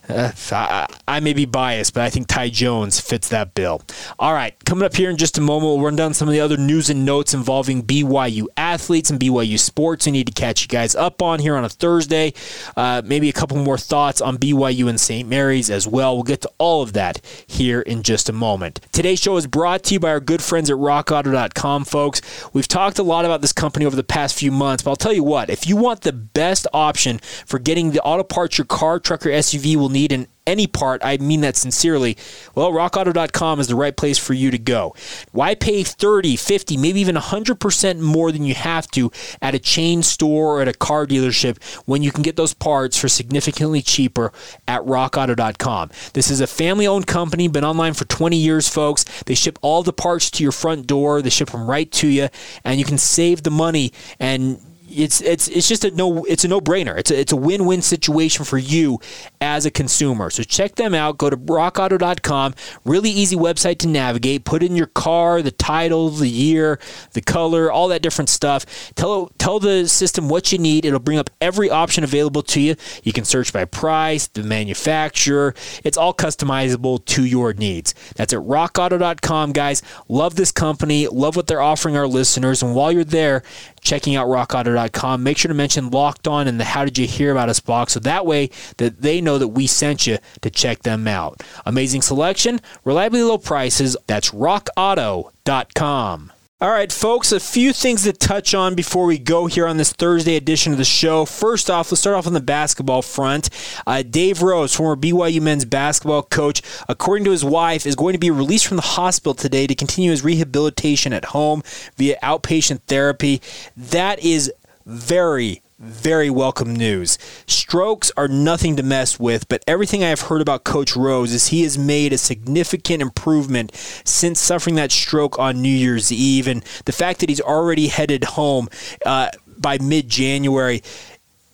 Uh, 0.08 0.88
I, 1.08 1.20
may 1.20 1.34
be 1.34 1.46
biased, 1.46 1.94
but 1.94 2.04
I 2.04 2.10
think 2.10 2.28
Ty 2.28 2.50
Jones 2.50 3.00
fits 3.00 3.30
that 3.30 3.54
bill. 3.54 3.82
All 4.20 4.34
right, 4.34 4.54
coming 4.66 4.86
up 4.86 4.96
here 4.96 5.10
in 5.10 5.18
just 5.18 5.38
a 5.38 5.42
moment, 5.42 5.76
we'll 5.76 5.86
run 5.86 5.96
down 5.96 6.14
some 6.14 6.28
of 6.28 6.34
the 6.34 6.40
other 6.40 6.58
news 6.58 6.90
and 6.90 7.06
notes 7.06 7.34
involving 7.34 7.84
BYU 7.84 8.46
athletes 8.56 9.10
and 9.10 9.20
BYU 9.20 9.60
sports. 9.60 10.06
We 10.06 10.12
need 10.12 10.28
to 10.28 10.34
catch 10.34 10.62
you 10.62 10.68
guys 10.68 10.96
up 10.96 11.22
on 11.22 11.40
here 11.40 11.56
on 11.56 11.64
a 11.64 11.70
Thursday. 11.70 12.34
Uh, 12.78 13.02
maybe 13.04 13.30
a 13.30 13.34
couple 13.34 13.58
more 13.58 13.78
thoughts 13.78 14.22
on 14.22 14.38
BYU 14.38 14.88
and 14.88 15.00
St. 15.00 15.28
Mary's 15.28 15.70
as 15.70 15.88
well. 15.88 16.16
We'll 16.16 16.24
get 16.24 16.42
to 16.42 16.52
all 16.58 16.84
of 16.84 16.94
that 16.94 17.22
here 17.48 17.82
in 17.82 18.04
just 18.04 18.30
a 18.30 18.34
moment. 18.34 18.82
Today's 18.92 19.20
show 19.20 19.38
is 19.38 19.48
brought 19.48 19.84
to 19.84 19.96
you 19.96 20.00
by 20.00 20.10
our 20.10 20.20
good 20.20 20.44
friends 20.44 20.70
at 20.70 20.78
RockAuto.com, 20.78 21.86
folks. 21.86 22.22
We've 22.54 22.68
talked 22.68 23.00
a 23.00 23.04
lot 23.04 23.26
about 23.26 23.42
this 23.42 23.54
company 23.54 23.86
over 23.86 23.96
the 23.96 24.04
past 24.04 24.38
few 24.38 24.52
months, 24.52 24.84
but 24.84 24.92
I'll 24.92 24.96
tell 24.96 25.14
you 25.14 25.24
what, 25.24 25.50
if 25.50 25.68
you 25.68 25.76
want 25.76 26.02
the 26.02 26.14
best 26.14 26.68
option 26.74 27.20
for 27.46 27.60
getting 27.60 27.92
the 27.92 28.02
auto 28.02 28.24
parts 28.24 28.58
your 28.58 28.66
car, 28.66 29.00
truck, 29.00 29.26
or 29.26 29.30
SUV 29.30 29.76
will 29.76 29.90
need 29.96 30.12
in 30.12 30.28
any 30.48 30.68
part, 30.68 31.02
I 31.04 31.18
mean 31.18 31.42
that 31.42 31.56
sincerely, 31.56 32.18
well, 32.54 32.72
rockauto.com 32.72 33.60
is 33.60 33.68
the 33.68 33.76
right 33.76 33.96
place 33.96 34.18
for 34.18 34.34
you 34.34 34.52
to 34.52 34.58
go. 34.58 34.94
Why 35.32 35.56
pay 35.56 35.84
30, 35.84 36.36
50, 36.36 36.78
maybe 36.78 37.02
even 37.02 37.16
100% 37.16 38.00
more 38.00 38.32
than 38.32 38.44
you 38.44 38.54
have 38.54 38.88
to 38.92 39.12
at 39.42 39.56
a 39.56 39.60
chain 39.60 40.04
store 40.04 40.60
or 40.60 40.62
at 40.62 40.68
a 40.68 40.74
car 40.74 41.06
dealership 41.08 41.62
when 41.86 42.04
you 42.04 42.12
can 42.12 42.22
get 42.22 42.36
those 42.36 42.54
parts 42.54 42.98
for 42.98 43.08
significantly 43.08 43.82
cheaper 43.82 44.32
at 44.68 44.82
rockauto.com? 44.84 45.90
This 46.14 46.30
is 46.30 46.42
a 46.42 46.48
family 46.48 46.86
owned 46.86 47.08
company, 47.08 47.48
been 47.48 47.66
online 47.66 47.94
for 47.94 48.06
20 48.06 48.38
years, 48.38 48.70
folks. 48.70 49.04
They 49.26 49.36
ship 49.36 49.58
all 49.62 49.82
the 49.84 49.94
parts 49.94 50.30
to 50.32 50.44
your 50.44 50.52
front 50.52 50.86
door, 50.86 51.22
they 51.22 51.30
ship 51.30 51.50
them 51.50 51.68
right 51.68 51.92
to 51.94 52.08
you, 52.08 52.30
and 52.64 52.78
you 52.78 52.86
can 52.86 52.98
save 52.98 53.44
the 53.44 53.52
money 53.52 53.94
and 54.20 54.60
it's 54.96 55.22
it's 55.22 55.48
it's 55.48 55.68
just 55.68 55.84
a 55.84 55.92
no 55.92 56.24
it's 56.26 56.44
a 56.44 56.48
no 56.48 56.62
brainer. 56.62 56.98
It's 56.98 57.12
a, 57.12 57.20
it's 57.20 57.32
a 57.32 57.36
win 57.36 57.66
win 57.66 57.82
situation 57.82 58.46
for 58.46 58.58
you 58.58 59.00
as 59.42 59.66
a 59.66 59.72
consumer. 59.72 60.30
So 60.30 60.44
check 60.44 60.76
them 60.76 60.94
out. 60.94 61.18
Go 61.18 61.30
to 61.30 61.38
rockauto.com. 61.38 62.56
Really 62.86 63.10
easy 63.10 63.36
website 63.36 63.80
to 63.80 63.88
navigate. 63.88 64.46
Put 64.46 64.64
in 64.64 64.76
your 64.76 64.88
car, 64.88 65.42
the 65.42 65.52
title, 65.52 66.10
the 66.10 66.30
year, 66.30 66.80
the 67.14 67.22
color, 67.22 67.72
all 67.72 67.88
that 67.90 68.02
different 68.02 68.30
stuff. 68.30 68.66
Tell 68.96 69.32
tell 69.38 69.60
the 69.60 69.88
system 69.88 70.30
what 70.30 70.52
you 70.52 70.58
need. 70.58 70.86
It'll 70.86 71.00
bring 71.00 71.18
up 71.18 71.30
every 71.42 71.70
option 71.70 72.04
available 72.04 72.42
to 72.44 72.62
you. 72.62 72.76
You 73.04 73.14
can 73.14 73.26
search 73.26 73.52
by 73.52 73.66
price, 73.66 74.28
the 74.28 74.44
manufacturer. 74.44 75.54
It's 75.84 75.98
all 75.98 76.14
customizable 76.14 77.04
to 77.06 77.26
your 77.26 77.54
needs. 77.54 77.94
That's 78.16 78.34
at 78.34 78.40
rockauto.com, 78.40 79.52
guys. 79.52 79.82
Love 80.08 80.36
this 80.36 80.52
company. 80.52 81.08
Love 81.08 81.36
what 81.36 81.48
they're 81.48 81.62
offering 81.62 81.98
our 81.98 82.08
listeners. 82.08 82.64
And 82.64 82.76
while 82.76 82.92
you're 82.92 83.04
there, 83.04 83.44
checking 83.82 84.16
out 84.16 84.28
rockauto.com. 84.28 84.85
Make 85.20 85.38
sure 85.38 85.50
to 85.50 85.56
mention 85.56 85.90
Locked 85.90 86.28
On 86.28 86.48
in 86.48 86.58
the 86.58 86.64
How 86.64 86.86
Did 86.86 86.98
You 86.98 87.08
Hear 87.08 87.32
About 87.32 87.50
Us 87.50 87.60
box 87.60 87.94
so 87.94 88.00
that 88.02 88.26
way 88.26 88.50
that 88.78 89.02
they 89.02 89.22
know 89.22 89.38
that 89.38 89.50
we 89.50 89.68
sent 89.68 90.08
you 90.08 90.18
to 90.42 90.50
check 90.50 90.84
them 90.84 91.08
out. 91.08 91.44
Amazing 91.66 92.02
selection, 92.02 92.60
reliably 92.84 93.24
low 93.24 93.38
prices. 93.38 93.98
That's 94.08 94.32
rockauto.com. 94.32 96.32
All 96.62 96.70
right, 96.70 96.90
folks, 96.90 97.34
a 97.34 97.40
few 97.42 97.74
things 97.74 98.04
to 98.04 98.14
touch 98.14 98.56
on 98.56 98.76
before 98.76 99.06
we 99.06 99.18
go 99.18 99.46
here 99.46 99.68
on 99.68 99.76
this 99.76 99.92
Thursday 99.92 100.38
edition 100.38 100.72
of 100.72 100.78
the 100.78 100.86
show. 100.86 101.26
First 101.26 101.70
off, 101.70 101.92
let's 101.92 102.00
start 102.00 102.16
off 102.16 102.28
on 102.28 102.34
the 102.34 102.40
basketball 102.40 103.02
front. 103.02 103.50
Uh, 103.86 104.04
Dave 104.04 104.42
Rose, 104.42 104.74
former 104.74 105.00
BYU 105.00 105.42
men's 105.42 105.66
basketball 105.66 106.24
coach, 106.24 106.62
according 106.88 107.26
to 107.26 107.32
his 107.32 107.44
wife, 107.44 107.86
is 107.86 107.98
going 107.98 108.14
to 108.14 108.20
be 108.20 108.32
released 108.32 108.68
from 108.68 108.78
the 108.78 108.84
hospital 108.84 109.34
today 109.34 109.68
to 109.68 109.76
continue 109.76 110.12
his 110.12 110.24
rehabilitation 110.24 111.12
at 111.12 111.26
home 111.26 111.62
via 111.98 112.18
outpatient 112.24 112.80
therapy. 112.88 113.42
That 113.76 114.20
is 114.20 114.50
very, 114.86 115.62
very 115.80 116.30
welcome 116.30 116.76
news. 116.76 117.18
Strokes 117.48 118.12
are 118.16 118.28
nothing 118.28 118.76
to 118.76 118.84
mess 118.84 119.20
with, 119.20 119.48
but 119.50 119.64
everything 119.68 120.04
I've 120.04 120.22
heard 120.22 120.42
about 120.42 120.64
Coach 120.64 120.96
Rose 120.96 121.34
is 121.34 121.48
he 121.48 121.64
has 121.64 121.78
made 121.78 122.14
a 122.14 122.18
significant 122.18 123.02
improvement 123.02 123.74
since 123.76 124.40
suffering 124.40 124.76
that 124.76 124.92
stroke 124.92 125.40
on 125.40 125.62
New 125.62 125.70
Year's 125.70 126.12
Eve. 126.12 126.48
And 126.48 126.64
the 126.86 126.92
fact 126.92 127.20
that 127.20 127.30
he's 127.30 127.42
already 127.42 127.88
headed 127.88 128.24
home 128.24 128.70
uh, 129.06 129.30
by 129.58 129.78
mid 129.80 130.08
January 130.08 130.84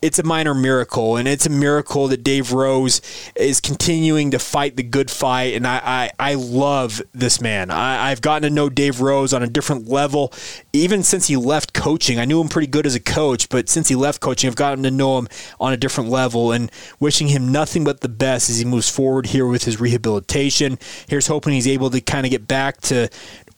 it's 0.01 0.17
a 0.17 0.23
minor 0.23 0.55
miracle, 0.55 1.15
and 1.15 1.27
it's 1.27 1.45
a 1.45 1.49
miracle 1.49 2.07
that 2.07 2.23
Dave 2.23 2.51
Rose 2.51 3.01
is 3.35 3.61
continuing 3.61 4.31
to 4.31 4.39
fight 4.39 4.75
the 4.75 4.83
good 4.83 5.11
fight. 5.11 5.53
And 5.53 5.67
I, 5.67 6.11
I, 6.19 6.31
I 6.31 6.33
love 6.33 7.01
this 7.13 7.39
man. 7.39 7.69
I, 7.69 8.09
I've 8.09 8.21
gotten 8.21 8.49
to 8.49 8.49
know 8.49 8.67
Dave 8.67 8.99
Rose 8.99 9.31
on 9.31 9.43
a 9.43 9.47
different 9.47 9.87
level, 9.87 10.33
even 10.73 11.03
since 11.03 11.27
he 11.27 11.37
left 11.37 11.73
coaching. 11.73 12.19
I 12.19 12.25
knew 12.25 12.41
him 12.41 12.49
pretty 12.49 12.67
good 12.67 12.87
as 12.87 12.95
a 12.95 12.99
coach, 12.99 13.47
but 13.49 13.69
since 13.69 13.89
he 13.89 13.95
left 13.95 14.21
coaching, 14.21 14.47
I've 14.47 14.55
gotten 14.55 14.83
to 14.83 14.91
know 14.91 15.19
him 15.19 15.27
on 15.59 15.71
a 15.71 15.77
different 15.77 16.09
level. 16.09 16.51
And 16.51 16.71
wishing 16.99 17.27
him 17.27 17.51
nothing 17.51 17.83
but 17.83 18.01
the 18.01 18.09
best 18.09 18.49
as 18.49 18.57
he 18.57 18.65
moves 18.65 18.89
forward 18.89 19.27
here 19.27 19.45
with 19.45 19.65
his 19.65 19.79
rehabilitation. 19.79 20.79
Here's 21.07 21.27
hoping 21.27 21.53
he's 21.53 21.67
able 21.67 21.91
to 21.91 22.01
kind 22.01 22.25
of 22.25 22.31
get 22.31 22.47
back 22.47 22.81
to 22.81 23.07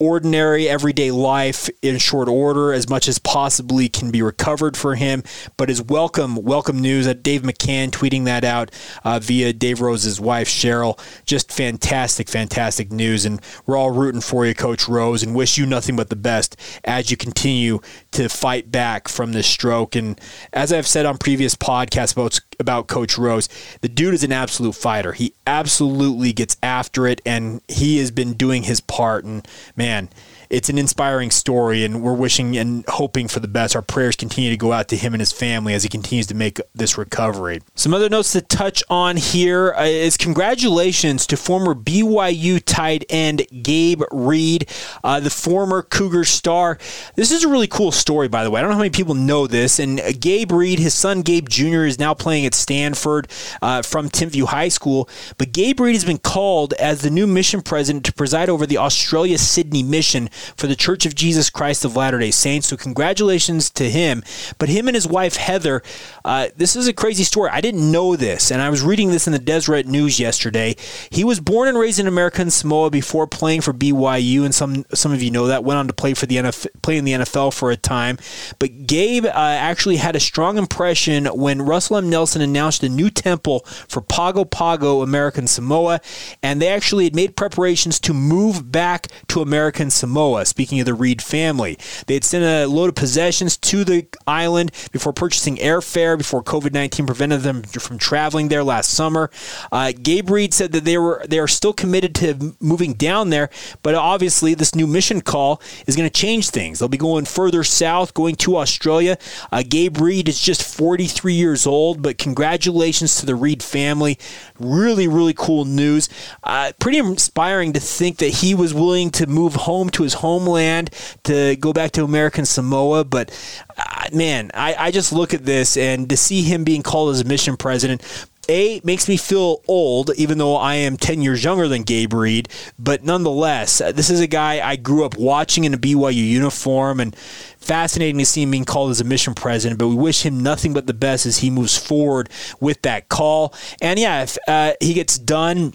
ordinary 0.03 0.67
everyday 0.67 1.11
life 1.11 1.69
in 1.81 1.97
short 1.97 2.27
order 2.27 2.73
as 2.73 2.89
much 2.89 3.07
as 3.07 3.19
possibly 3.19 3.87
can 3.87 4.11
be 4.11 4.21
recovered 4.21 4.75
for 4.75 4.95
him. 4.95 5.23
But 5.55 5.69
is 5.69 5.81
welcome, 5.81 6.35
welcome 6.35 6.81
news 6.81 7.05
that 7.05 7.23
Dave 7.23 7.43
McCann 7.43 7.89
tweeting 7.89 8.25
that 8.25 8.43
out 8.43 8.69
uh, 9.05 9.19
via 9.19 9.53
Dave 9.53 9.79
Rose's 9.79 10.19
wife, 10.19 10.49
Cheryl. 10.49 10.99
Just 11.25 11.53
fantastic, 11.53 12.27
fantastic 12.27 12.91
news. 12.91 13.25
And 13.25 13.41
we're 13.65 13.77
all 13.77 13.91
rooting 13.91 14.19
for 14.19 14.45
you, 14.45 14.53
Coach 14.53 14.89
Rose, 14.89 15.23
and 15.23 15.33
wish 15.33 15.57
you 15.57 15.65
nothing 15.65 15.95
but 15.95 16.09
the 16.09 16.17
best 16.17 16.57
as 16.83 17.09
you 17.09 17.15
continue 17.15 17.79
to 18.11 18.27
fight 18.27 18.71
back 18.71 19.07
from 19.07 19.31
this 19.31 19.47
stroke. 19.47 19.95
And 19.95 20.19
as 20.51 20.73
I've 20.73 20.87
said 20.87 21.05
on 21.05 21.17
previous 21.17 21.55
podcasts 21.55 22.11
about, 22.11 22.41
about 22.59 22.87
Coach 22.87 23.17
Rose, 23.17 23.47
the 23.79 23.87
dude 23.87 24.13
is 24.13 24.23
an 24.25 24.33
absolute 24.33 24.75
fighter. 24.75 25.13
He 25.13 25.33
absolutely 25.47 26.33
gets 26.33 26.57
after 26.61 27.07
it, 27.07 27.21
and 27.25 27.61
he 27.69 27.99
has 27.99 28.11
been 28.11 28.33
doing 28.33 28.63
his 28.63 28.81
part. 28.81 29.23
And 29.23 29.47
man, 29.77 29.92
man, 29.93 30.09
it's 30.53 30.69
an 30.69 30.77
inspiring 30.77 31.31
story, 31.31 31.83
and 31.83 32.03
we're 32.03 32.13
wishing 32.13 32.55
and 32.57 32.85
hoping 32.87 33.27
for 33.27 33.39
the 33.39 33.47
best. 33.47 33.75
Our 33.75 33.81
prayers 33.81 34.15
continue 34.15 34.51
to 34.51 34.57
go 34.57 34.71
out 34.71 34.87
to 34.89 34.95
him 34.95 35.13
and 35.13 35.19
his 35.19 35.31
family 35.31 35.73
as 35.73 35.81
he 35.81 35.89
continues 35.89 36.27
to 36.27 36.35
make 36.35 36.61
this 36.75 36.95
recovery. 36.97 37.61
Some 37.73 37.93
other 37.93 38.07
notes 38.07 38.31
to 38.33 38.41
touch 38.41 38.83
on 38.89 39.17
here 39.17 39.73
uh, 39.75 40.09
congratulations 40.19 41.25
to 41.27 41.37
former 41.37 41.73
BYU 41.73 42.61
tight 42.63 43.03
end 43.09 43.47
Gabe 43.63 44.03
Reid, 44.11 44.69
uh, 45.03 45.19
the 45.19 45.31
former 45.31 45.81
Cougar 45.81 46.25
star. 46.25 46.77
This 47.15 47.31
is 47.31 47.43
a 47.43 47.47
really 47.47 47.67
cool 47.67 47.91
story, 47.91 48.27
by 48.27 48.43
the 48.43 48.51
way. 48.51 48.59
I 48.59 48.61
don't 48.61 48.69
know 48.69 48.75
how 48.75 48.81
many 48.81 48.91
people 48.91 49.15
know 49.15 49.47
this. 49.47 49.79
And 49.79 49.99
Gabe 50.19 50.51
Reid, 50.51 50.77
his 50.77 50.93
son 50.93 51.23
Gabe 51.23 51.49
Jr., 51.49 51.85
is 51.85 51.97
now 51.97 52.13
playing 52.13 52.45
at 52.45 52.53
Stanford 52.53 53.27
uh, 53.61 53.81
from 53.81 54.09
Timpview 54.09 54.45
High 54.45 54.69
School. 54.69 55.09
But 55.37 55.51
Gabe 55.51 55.79
Reid 55.79 55.95
has 55.95 56.05
been 56.05 56.19
called 56.19 56.73
as 56.73 57.01
the 57.01 57.09
new 57.09 57.25
mission 57.25 57.61
president 57.61 58.05
to 58.05 58.13
preside 58.13 58.49
over 58.49 58.67
the 58.67 58.77
Australia 58.77 59.37
Sydney 59.39 59.81
mission 59.81 60.29
for 60.55 60.67
the 60.67 60.75
Church 60.75 61.05
of 61.05 61.15
Jesus 61.15 61.49
Christ 61.49 61.85
of 61.85 61.95
Latter 61.95 62.19
day 62.19 62.31
Saints. 62.31 62.67
So, 62.67 62.77
congratulations 62.77 63.69
to 63.71 63.89
him. 63.89 64.23
But 64.57 64.69
him 64.69 64.87
and 64.87 64.95
his 64.95 65.07
wife, 65.07 65.35
Heather, 65.35 65.81
uh, 66.25 66.47
this 66.55 66.75
is 66.75 66.87
a 66.87 66.93
crazy 66.93 67.23
story. 67.23 67.49
I 67.51 67.61
didn't 67.61 67.91
know 67.91 68.15
this, 68.15 68.51
and 68.51 68.61
I 68.61 68.69
was 68.69 68.81
reading 68.81 69.11
this 69.11 69.27
in 69.27 69.33
the 69.33 69.39
Deseret 69.39 69.87
News 69.87 70.19
yesterday. 70.19 70.75
He 71.09 71.23
was 71.23 71.39
born 71.39 71.67
and 71.67 71.77
raised 71.77 71.99
in 71.99 72.07
American 72.07 72.49
Samoa 72.49 72.89
before 72.89 73.27
playing 73.27 73.61
for 73.61 73.73
BYU, 73.73 74.43
and 74.43 74.53
some 74.53 74.85
some 74.93 75.11
of 75.11 75.21
you 75.21 75.31
know 75.31 75.47
that. 75.47 75.63
Went 75.63 75.77
on 75.77 75.87
to 75.87 75.93
play 75.93 76.13
for 76.13 76.25
the 76.25 76.37
NFL, 76.37 76.81
play 76.81 76.97
in 76.97 77.05
the 77.05 77.13
NFL 77.13 77.53
for 77.53 77.71
a 77.71 77.77
time. 77.77 78.17
But 78.59 78.85
Gabe 78.87 79.25
uh, 79.25 79.29
actually 79.33 79.97
had 79.97 80.15
a 80.15 80.19
strong 80.19 80.57
impression 80.57 81.25
when 81.25 81.61
Russell 81.61 81.97
M. 81.97 82.09
Nelson 82.09 82.41
announced 82.41 82.83
a 82.83 82.89
new 82.89 83.09
temple 83.09 83.61
for 83.87 84.01
Pago 84.01 84.43
Pago, 84.45 85.01
American 85.01 85.47
Samoa, 85.47 86.01
and 86.41 86.61
they 86.61 86.67
actually 86.67 87.05
had 87.05 87.15
made 87.15 87.35
preparations 87.35 87.99
to 88.01 88.13
move 88.13 88.71
back 88.71 89.07
to 89.27 89.41
American 89.41 89.89
Samoa. 89.89 90.22
Samoa. 90.23 90.45
Speaking 90.45 90.79
of 90.79 90.85
the 90.85 90.93
Reid 90.93 91.21
family, 91.21 91.77
they 92.07 92.13
had 92.13 92.23
sent 92.23 92.45
a 92.45 92.65
load 92.65 92.87
of 92.87 92.95
possessions 92.95 93.57
to 93.57 93.83
the 93.83 94.07
island 94.25 94.71
before 94.93 95.11
purchasing 95.11 95.57
airfare 95.57 96.17
before 96.17 96.41
COVID 96.41 96.71
19 96.71 97.05
prevented 97.05 97.41
them 97.41 97.61
from 97.63 97.97
traveling 97.97 98.47
there 98.47 98.63
last 98.63 98.91
summer. 98.91 99.29
Uh, 99.69 99.91
Gabe 99.91 100.29
Reid 100.29 100.53
said 100.53 100.71
that 100.71 100.85
they 100.85 100.97
were 100.97 101.25
they 101.27 101.39
are 101.39 101.47
still 101.47 101.73
committed 101.73 102.15
to 102.15 102.55
moving 102.61 102.93
down 102.93 103.31
there, 103.31 103.49
but 103.81 103.95
obviously 103.95 104.53
this 104.53 104.73
new 104.73 104.87
mission 104.87 105.19
call 105.19 105.61
is 105.87 105.97
going 105.97 106.09
to 106.09 106.21
change 106.21 106.49
things. 106.49 106.79
They'll 106.79 106.87
be 106.87 106.97
going 106.97 107.25
further 107.25 107.65
south, 107.65 108.13
going 108.13 108.35
to 108.37 108.55
Australia. 108.55 109.17
Uh, 109.51 109.63
Gabe 109.67 109.99
Reid 109.99 110.29
is 110.29 110.39
just 110.39 110.63
43 110.63 111.33
years 111.33 111.67
old, 111.67 112.01
but 112.01 112.17
congratulations 112.17 113.17
to 113.17 113.25
the 113.25 113.35
Reid 113.35 113.61
family. 113.61 114.17
Really, 114.57 115.09
really 115.09 115.33
cool 115.33 115.65
news. 115.65 116.07
Uh, 116.43 116.71
pretty 116.79 116.99
inspiring 116.99 117.73
to 117.73 117.81
think 117.81 118.17
that 118.17 118.27
he 118.27 118.55
was 118.55 118.73
willing 118.73 119.09
to 119.11 119.27
move 119.27 119.55
home 119.55 119.89
to 119.89 120.03
his 120.03 120.12
homeland 120.13 120.89
to 121.23 121.55
go 121.57 121.73
back 121.73 121.91
to 121.91 122.03
American 122.03 122.45
Samoa. 122.45 123.03
But 123.03 123.31
uh, 123.77 124.09
man, 124.13 124.51
I, 124.53 124.75
I 124.75 124.91
just 124.91 125.13
look 125.13 125.33
at 125.33 125.45
this 125.45 125.77
and 125.77 126.09
to 126.09 126.17
see 126.17 126.41
him 126.41 126.63
being 126.63 126.83
called 126.83 127.15
as 127.15 127.25
mission 127.25 127.57
president, 127.57 128.01
A 128.49 128.81
makes 128.83 129.07
me 129.07 129.17
feel 129.17 129.61
old, 129.67 130.11
even 130.15 130.37
though 130.37 130.55
I 130.55 130.75
am 130.75 130.97
10 130.97 131.21
years 131.21 131.43
younger 131.43 131.67
than 131.67 131.83
Gabe 131.83 132.13
Reid. 132.13 132.49
But 132.77 133.03
nonetheless, 133.03 133.81
uh, 133.81 133.91
this 133.91 134.09
is 134.09 134.19
a 134.19 134.27
guy 134.27 134.65
I 134.65 134.75
grew 134.75 135.05
up 135.05 135.17
watching 135.17 135.63
in 135.63 135.73
a 135.73 135.77
BYU 135.77 136.15
uniform 136.15 136.99
and 136.99 137.15
fascinating 137.15 138.19
to 138.19 138.25
see 138.25 138.43
him 138.43 138.51
being 138.51 138.65
called 138.65 138.91
as 138.91 139.01
a 139.01 139.05
mission 139.05 139.33
president. 139.33 139.79
But 139.79 139.87
we 139.87 139.95
wish 139.95 140.25
him 140.25 140.41
nothing 140.43 140.73
but 140.73 140.87
the 140.87 140.93
best 140.93 141.25
as 141.25 141.39
he 141.39 141.49
moves 141.49 141.77
forward 141.77 142.29
with 142.59 142.81
that 142.81 143.09
call. 143.09 143.53
And 143.81 143.99
yeah, 143.99 144.23
if 144.23 144.37
uh, 144.47 144.73
he 144.81 144.93
gets 144.93 145.17
done 145.17 145.73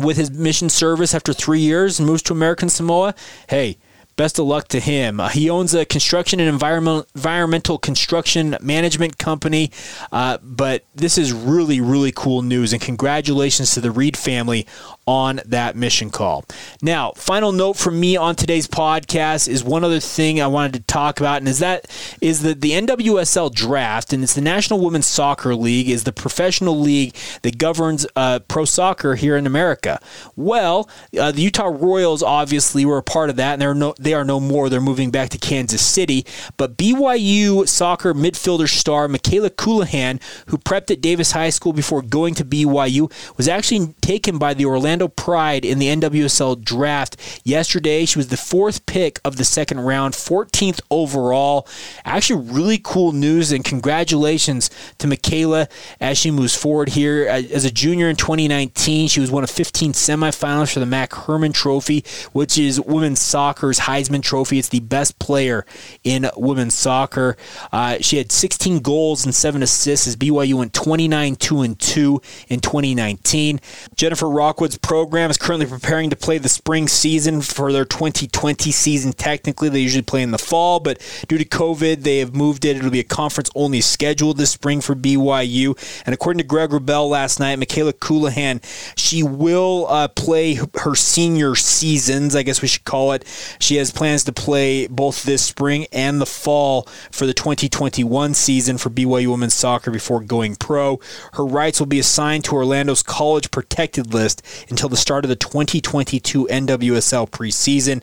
with 0.00 0.16
his 0.16 0.30
mission 0.30 0.68
service 0.68 1.14
after 1.14 1.32
three 1.32 1.60
years 1.60 1.98
and 1.98 2.08
moves 2.08 2.22
to 2.22 2.32
American 2.32 2.68
Samoa, 2.68 3.14
hey, 3.48 3.78
best 4.16 4.38
of 4.38 4.44
luck 4.44 4.68
to 4.68 4.80
him. 4.80 5.18
Uh, 5.18 5.28
he 5.28 5.48
owns 5.48 5.72
a 5.72 5.86
construction 5.86 6.40
and 6.40 6.48
environmental 6.48 7.06
environmental 7.14 7.78
construction 7.78 8.54
management 8.60 9.16
company. 9.16 9.70
Uh, 10.12 10.36
but 10.42 10.84
this 10.94 11.16
is 11.16 11.32
really, 11.32 11.80
really 11.80 12.12
cool 12.12 12.42
news, 12.42 12.72
and 12.74 12.82
congratulations 12.82 13.72
to 13.72 13.80
the 13.80 13.90
Reid 13.90 14.18
family 14.18 14.66
on 15.10 15.40
that 15.44 15.74
mission 15.74 16.08
call. 16.08 16.44
Now, 16.80 17.10
final 17.16 17.50
note 17.50 17.76
from 17.76 17.98
me 17.98 18.16
on 18.16 18.36
today's 18.36 18.68
podcast 18.68 19.48
is 19.48 19.64
one 19.64 19.82
other 19.82 19.98
thing 19.98 20.40
I 20.40 20.46
wanted 20.46 20.74
to 20.74 20.80
talk 20.82 21.18
about, 21.18 21.38
and 21.38 21.48
is 21.48 21.58
that 21.58 21.88
is 22.20 22.42
that 22.42 22.60
the 22.60 22.70
NWSL 22.70 23.52
draft, 23.52 24.12
and 24.12 24.22
it's 24.22 24.34
the 24.34 24.40
National 24.40 24.78
Women's 24.78 25.08
Soccer 25.08 25.56
League, 25.56 25.88
is 25.88 26.04
the 26.04 26.12
professional 26.12 26.78
league 26.78 27.16
that 27.42 27.58
governs 27.58 28.06
uh, 28.14 28.38
pro 28.46 28.64
soccer 28.64 29.16
here 29.16 29.36
in 29.36 29.48
America. 29.48 29.98
Well, 30.36 30.88
uh, 31.18 31.32
the 31.32 31.42
Utah 31.42 31.64
Royals 31.64 32.22
obviously 32.22 32.84
were 32.84 32.98
a 32.98 33.02
part 33.02 33.30
of 33.30 33.36
that, 33.36 33.54
and 33.54 33.62
they're 33.62 33.74
no, 33.74 33.94
they 33.98 34.14
are 34.14 34.24
no 34.24 34.38
more. 34.38 34.68
They're 34.68 34.80
moving 34.80 35.10
back 35.10 35.30
to 35.30 35.38
Kansas 35.38 35.84
City. 35.84 36.24
But 36.56 36.76
BYU 36.76 37.66
soccer 37.66 38.14
midfielder 38.14 38.68
star 38.68 39.08
Mikayla 39.08 39.50
Colohan, 39.50 40.22
who 40.46 40.56
prepped 40.56 40.92
at 40.92 41.00
Davis 41.00 41.32
High 41.32 41.50
School 41.50 41.72
before 41.72 42.00
going 42.00 42.34
to 42.36 42.44
BYU, 42.44 43.10
was 43.36 43.48
actually 43.48 43.92
taken 44.00 44.38
by 44.38 44.54
the 44.54 44.66
Orlando 44.66 44.99
Orlando 45.00 45.14
Pride 45.14 45.64
in 45.64 45.78
the 45.78 45.86
NWSL 45.86 46.62
draft 46.62 47.16
yesterday. 47.42 48.04
She 48.04 48.18
was 48.18 48.28
the 48.28 48.36
fourth 48.36 48.84
pick 48.84 49.18
of 49.24 49.36
the 49.36 49.44
second 49.44 49.80
round, 49.80 50.14
14th 50.14 50.80
overall. 50.90 51.66
Actually, 52.04 52.50
really 52.52 52.78
cool 52.82 53.12
news 53.12 53.50
and 53.50 53.64
congratulations 53.64 54.70
to 54.98 55.06
Mikayla 55.06 55.70
as 56.00 56.18
she 56.18 56.30
moves 56.30 56.54
forward 56.54 56.90
here. 56.90 57.26
As 57.26 57.64
a 57.64 57.70
junior 57.70 58.08
in 58.08 58.16
2019, 58.16 59.08
she 59.08 59.20
was 59.20 59.30
one 59.30 59.42
of 59.42 59.50
15 59.50 59.92
semifinals 59.92 60.72
for 60.72 60.80
the 60.80 60.86
Mac 60.86 61.14
Hermann 61.14 61.52
Trophy, 61.52 62.04
which 62.32 62.58
is 62.58 62.80
women's 62.80 63.22
soccer's 63.22 63.80
Heisman 63.80 64.22
Trophy. 64.22 64.58
It's 64.58 64.68
the 64.68 64.80
best 64.80 65.18
player 65.18 65.64
in 66.04 66.28
women's 66.36 66.74
soccer. 66.74 67.36
Uh, 67.72 67.98
she 68.00 68.18
had 68.18 68.30
16 68.30 68.80
goals 68.80 69.24
and 69.24 69.34
seven 69.34 69.62
assists 69.62 70.06
as 70.06 70.16
BYU 70.16 70.54
went 70.54 70.74
29 70.74 71.36
2 71.36 71.60
and 71.62 71.78
2 71.78 72.20
in 72.48 72.60
2019. 72.60 73.60
Jennifer 73.96 74.28
Rockwood's 74.28 74.76
program 74.90 75.30
is 75.30 75.36
currently 75.36 75.66
preparing 75.66 76.10
to 76.10 76.16
play 76.16 76.36
the 76.36 76.48
spring 76.48 76.88
season 76.88 77.40
for 77.40 77.70
their 77.70 77.84
2020 77.84 78.72
season. 78.72 79.12
Technically, 79.12 79.68
they 79.68 79.78
usually 79.78 80.02
play 80.02 80.20
in 80.20 80.32
the 80.32 80.36
fall, 80.36 80.80
but 80.80 81.00
due 81.28 81.38
to 81.38 81.44
COVID, 81.44 82.02
they 82.02 82.18
have 82.18 82.34
moved 82.34 82.64
it. 82.64 82.76
It'll 82.76 82.90
be 82.90 82.98
a 82.98 83.04
conference 83.04 83.50
only 83.54 83.82
schedule 83.82 84.34
this 84.34 84.50
spring 84.50 84.80
for 84.80 84.96
BYU. 84.96 85.78
And 86.04 86.12
according 86.12 86.38
to 86.38 86.44
Greg 86.44 86.70
Wrubell 86.70 87.08
last 87.08 87.38
night, 87.38 87.60
Mikayla 87.60 87.92
Colohan, 87.92 88.60
she 88.98 89.22
will 89.22 89.86
uh, 89.88 90.08
play 90.08 90.54
her 90.54 90.96
senior 90.96 91.54
seasons, 91.54 92.34
I 92.34 92.42
guess 92.42 92.60
we 92.60 92.66
should 92.66 92.82
call 92.82 93.12
it. 93.12 93.24
She 93.60 93.76
has 93.76 93.92
plans 93.92 94.24
to 94.24 94.32
play 94.32 94.88
both 94.88 95.22
this 95.22 95.44
spring 95.44 95.86
and 95.92 96.20
the 96.20 96.26
fall 96.26 96.88
for 97.12 97.26
the 97.26 97.34
2021 97.34 98.34
season 98.34 98.76
for 98.76 98.90
BYU 98.90 99.28
women's 99.28 99.54
soccer 99.54 99.92
before 99.92 100.18
going 100.18 100.56
pro. 100.56 100.98
Her 101.34 101.46
rights 101.46 101.78
will 101.78 101.86
be 101.86 102.00
assigned 102.00 102.42
to 102.46 102.56
Orlando's 102.56 103.04
college 103.04 103.52
protected 103.52 104.12
list 104.12 104.42
until 104.70 104.88
the 104.88 104.96
start 104.96 105.24
of 105.24 105.28
the 105.28 105.36
2022 105.36 106.46
NWSL 106.50 107.28
preseason. 107.30 108.02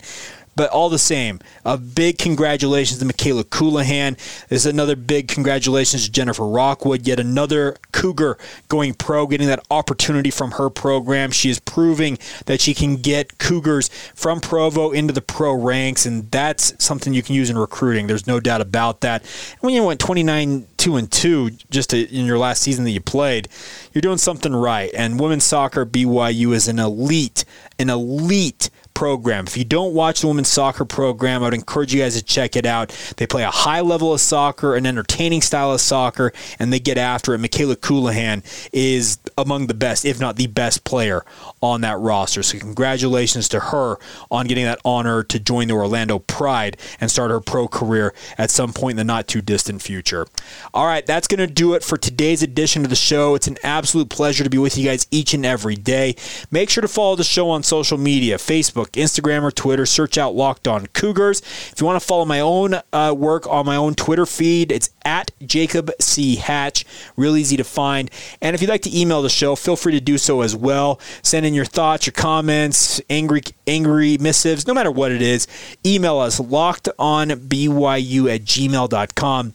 But 0.58 0.70
all 0.70 0.88
the 0.88 0.98
same, 0.98 1.38
a 1.64 1.78
big 1.78 2.18
congratulations 2.18 2.98
to 2.98 3.04
Mikayla 3.04 3.44
Colohan. 3.44 4.18
is 4.50 4.66
another 4.66 4.96
big 4.96 5.28
congratulations 5.28 6.04
to 6.04 6.10
Jennifer 6.10 6.44
Rockwood, 6.44 7.06
yet 7.06 7.20
another 7.20 7.76
Cougar 7.92 8.38
going 8.66 8.94
pro, 8.94 9.28
getting 9.28 9.46
that 9.46 9.64
opportunity 9.70 10.32
from 10.32 10.50
her 10.50 10.68
program. 10.68 11.30
She 11.30 11.48
is 11.48 11.60
proving 11.60 12.18
that 12.46 12.60
she 12.60 12.74
can 12.74 12.96
get 12.96 13.38
Cougars 13.38 13.88
from 14.16 14.40
Provo 14.40 14.90
into 14.90 15.14
the 15.14 15.22
pro 15.22 15.52
ranks, 15.52 16.06
and 16.06 16.28
that's 16.32 16.74
something 16.84 17.14
you 17.14 17.22
can 17.22 17.36
use 17.36 17.50
in 17.50 17.56
recruiting. 17.56 18.08
There's 18.08 18.26
no 18.26 18.40
doubt 18.40 18.60
about 18.60 19.02
that. 19.02 19.24
when 19.60 19.74
you 19.74 19.84
went 19.84 20.00
29 20.00 20.66
2 20.78 20.96
and 20.96 21.10
2 21.12 21.50
just 21.70 21.90
to, 21.90 22.00
in 22.12 22.24
your 22.24 22.38
last 22.38 22.62
season 22.62 22.84
that 22.84 22.90
you 22.90 23.00
played, 23.00 23.48
you're 23.92 24.02
doing 24.02 24.18
something 24.18 24.52
right. 24.52 24.90
And 24.92 25.20
women's 25.20 25.44
soccer 25.44 25.86
BYU 25.86 26.52
is 26.52 26.66
an 26.66 26.80
elite, 26.80 27.44
an 27.78 27.90
elite 27.90 28.70
program. 28.98 29.46
If 29.46 29.56
you 29.56 29.64
don't 29.64 29.94
watch 29.94 30.22
the 30.22 30.26
women's 30.26 30.48
soccer 30.48 30.84
program, 30.84 31.44
I 31.44 31.46
would 31.46 31.54
encourage 31.54 31.94
you 31.94 32.00
guys 32.00 32.16
to 32.16 32.24
check 32.24 32.56
it 32.56 32.66
out. 32.66 32.88
They 33.16 33.28
play 33.28 33.44
a 33.44 33.50
high 33.50 33.80
level 33.80 34.12
of 34.12 34.20
soccer, 34.20 34.74
an 34.74 34.86
entertaining 34.86 35.40
style 35.40 35.70
of 35.70 35.80
soccer, 35.80 36.32
and 36.58 36.72
they 36.72 36.80
get 36.80 36.98
after 36.98 37.32
it. 37.32 37.40
Mikayla 37.40 37.76
Colohan 37.76 38.42
is 38.72 39.18
among 39.38 39.68
the 39.68 39.74
best, 39.74 40.04
if 40.04 40.18
not 40.18 40.34
the 40.34 40.48
best 40.48 40.82
player 40.82 41.24
on 41.62 41.82
that 41.82 41.96
roster. 42.00 42.42
So 42.42 42.58
congratulations 42.58 43.48
to 43.50 43.60
her 43.60 43.98
on 44.32 44.48
getting 44.48 44.64
that 44.64 44.80
honor 44.84 45.22
to 45.22 45.38
join 45.38 45.68
the 45.68 45.74
Orlando 45.74 46.18
Pride 46.18 46.76
and 47.00 47.08
start 47.08 47.30
her 47.30 47.38
pro 47.40 47.68
career 47.68 48.12
at 48.36 48.50
some 48.50 48.72
point 48.72 48.94
in 48.94 48.96
the 48.96 49.04
not 49.04 49.28
too 49.28 49.40
distant 49.40 49.80
future. 49.80 50.26
All 50.74 50.86
right, 50.86 51.06
that's 51.06 51.28
going 51.28 51.38
to 51.38 51.46
do 51.46 51.74
it 51.74 51.84
for 51.84 51.98
today's 51.98 52.42
edition 52.42 52.82
of 52.82 52.90
the 52.90 52.96
show. 52.96 53.36
It's 53.36 53.46
an 53.46 53.58
absolute 53.62 54.08
pleasure 54.08 54.42
to 54.42 54.50
be 54.50 54.58
with 54.58 54.76
you 54.76 54.84
guys 54.84 55.06
each 55.12 55.34
and 55.34 55.46
every 55.46 55.76
day. 55.76 56.16
Make 56.50 56.68
sure 56.68 56.82
to 56.82 56.88
follow 56.88 57.14
the 57.14 57.22
show 57.22 57.48
on 57.50 57.62
social 57.62 57.96
media, 57.96 58.38
Facebook, 58.38 58.87
Facebook, 58.88 59.02
Instagram, 59.02 59.42
or 59.42 59.50
Twitter. 59.50 59.86
Search 59.86 60.18
out 60.18 60.34
Locked 60.34 60.68
On 60.68 60.86
Cougars. 60.88 61.40
If 61.40 61.80
you 61.80 61.86
want 61.86 62.00
to 62.00 62.06
follow 62.06 62.24
my 62.24 62.40
own 62.40 62.76
uh, 62.92 63.14
work 63.16 63.46
on 63.46 63.66
my 63.66 63.76
own 63.76 63.94
Twitter 63.94 64.26
feed, 64.26 64.72
it's 64.72 64.90
at 65.04 65.30
Jacob 65.44 65.90
C. 66.00 66.36
Hatch. 66.36 66.84
Real 67.16 67.36
easy 67.36 67.56
to 67.56 67.64
find. 67.64 68.10
And 68.40 68.54
if 68.54 68.60
you'd 68.60 68.70
like 68.70 68.82
to 68.82 68.98
email 68.98 69.22
the 69.22 69.30
show, 69.30 69.56
feel 69.56 69.76
free 69.76 69.92
to 69.92 70.00
do 70.00 70.18
so 70.18 70.42
as 70.42 70.54
well. 70.54 71.00
Send 71.22 71.46
in 71.46 71.54
your 71.54 71.64
thoughts, 71.64 72.06
your 72.06 72.12
comments, 72.12 73.00
angry 73.08 73.42
angry 73.66 74.18
missives, 74.18 74.66
no 74.66 74.74
matter 74.74 74.90
what 74.90 75.12
it 75.12 75.22
is. 75.22 75.46
Email 75.84 76.18
us 76.18 76.40
lockedonbyu 76.40 78.34
at 78.34 78.42
gmail.com 78.42 79.54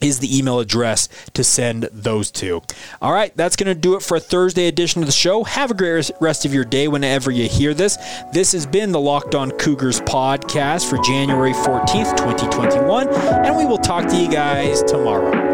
is 0.00 0.18
the 0.20 0.36
email 0.36 0.60
address 0.60 1.08
to 1.34 1.44
send 1.44 1.88
those 1.92 2.30
to. 2.32 2.62
All 3.00 3.12
right, 3.12 3.36
that's 3.36 3.56
going 3.56 3.66
to 3.68 3.74
do 3.74 3.94
it 3.94 4.02
for 4.02 4.16
a 4.16 4.20
Thursday 4.20 4.66
edition 4.68 5.02
of 5.02 5.06
the 5.06 5.12
show. 5.12 5.44
Have 5.44 5.70
a 5.70 5.74
great 5.74 6.10
rest 6.20 6.44
of 6.44 6.52
your 6.52 6.64
day 6.64 6.88
whenever 6.88 7.30
you 7.30 7.48
hear 7.48 7.74
this. 7.74 7.96
This 8.32 8.52
has 8.52 8.66
been 8.66 8.92
the 8.92 9.00
Locked 9.00 9.34
On 9.34 9.50
Cougars 9.52 10.00
podcast 10.02 10.88
for 10.88 10.98
January 10.98 11.52
14th, 11.52 12.16
2021, 12.16 13.08
and 13.08 13.56
we 13.56 13.64
will 13.64 13.78
talk 13.78 14.08
to 14.08 14.16
you 14.16 14.30
guys 14.30 14.82
tomorrow. 14.82 15.47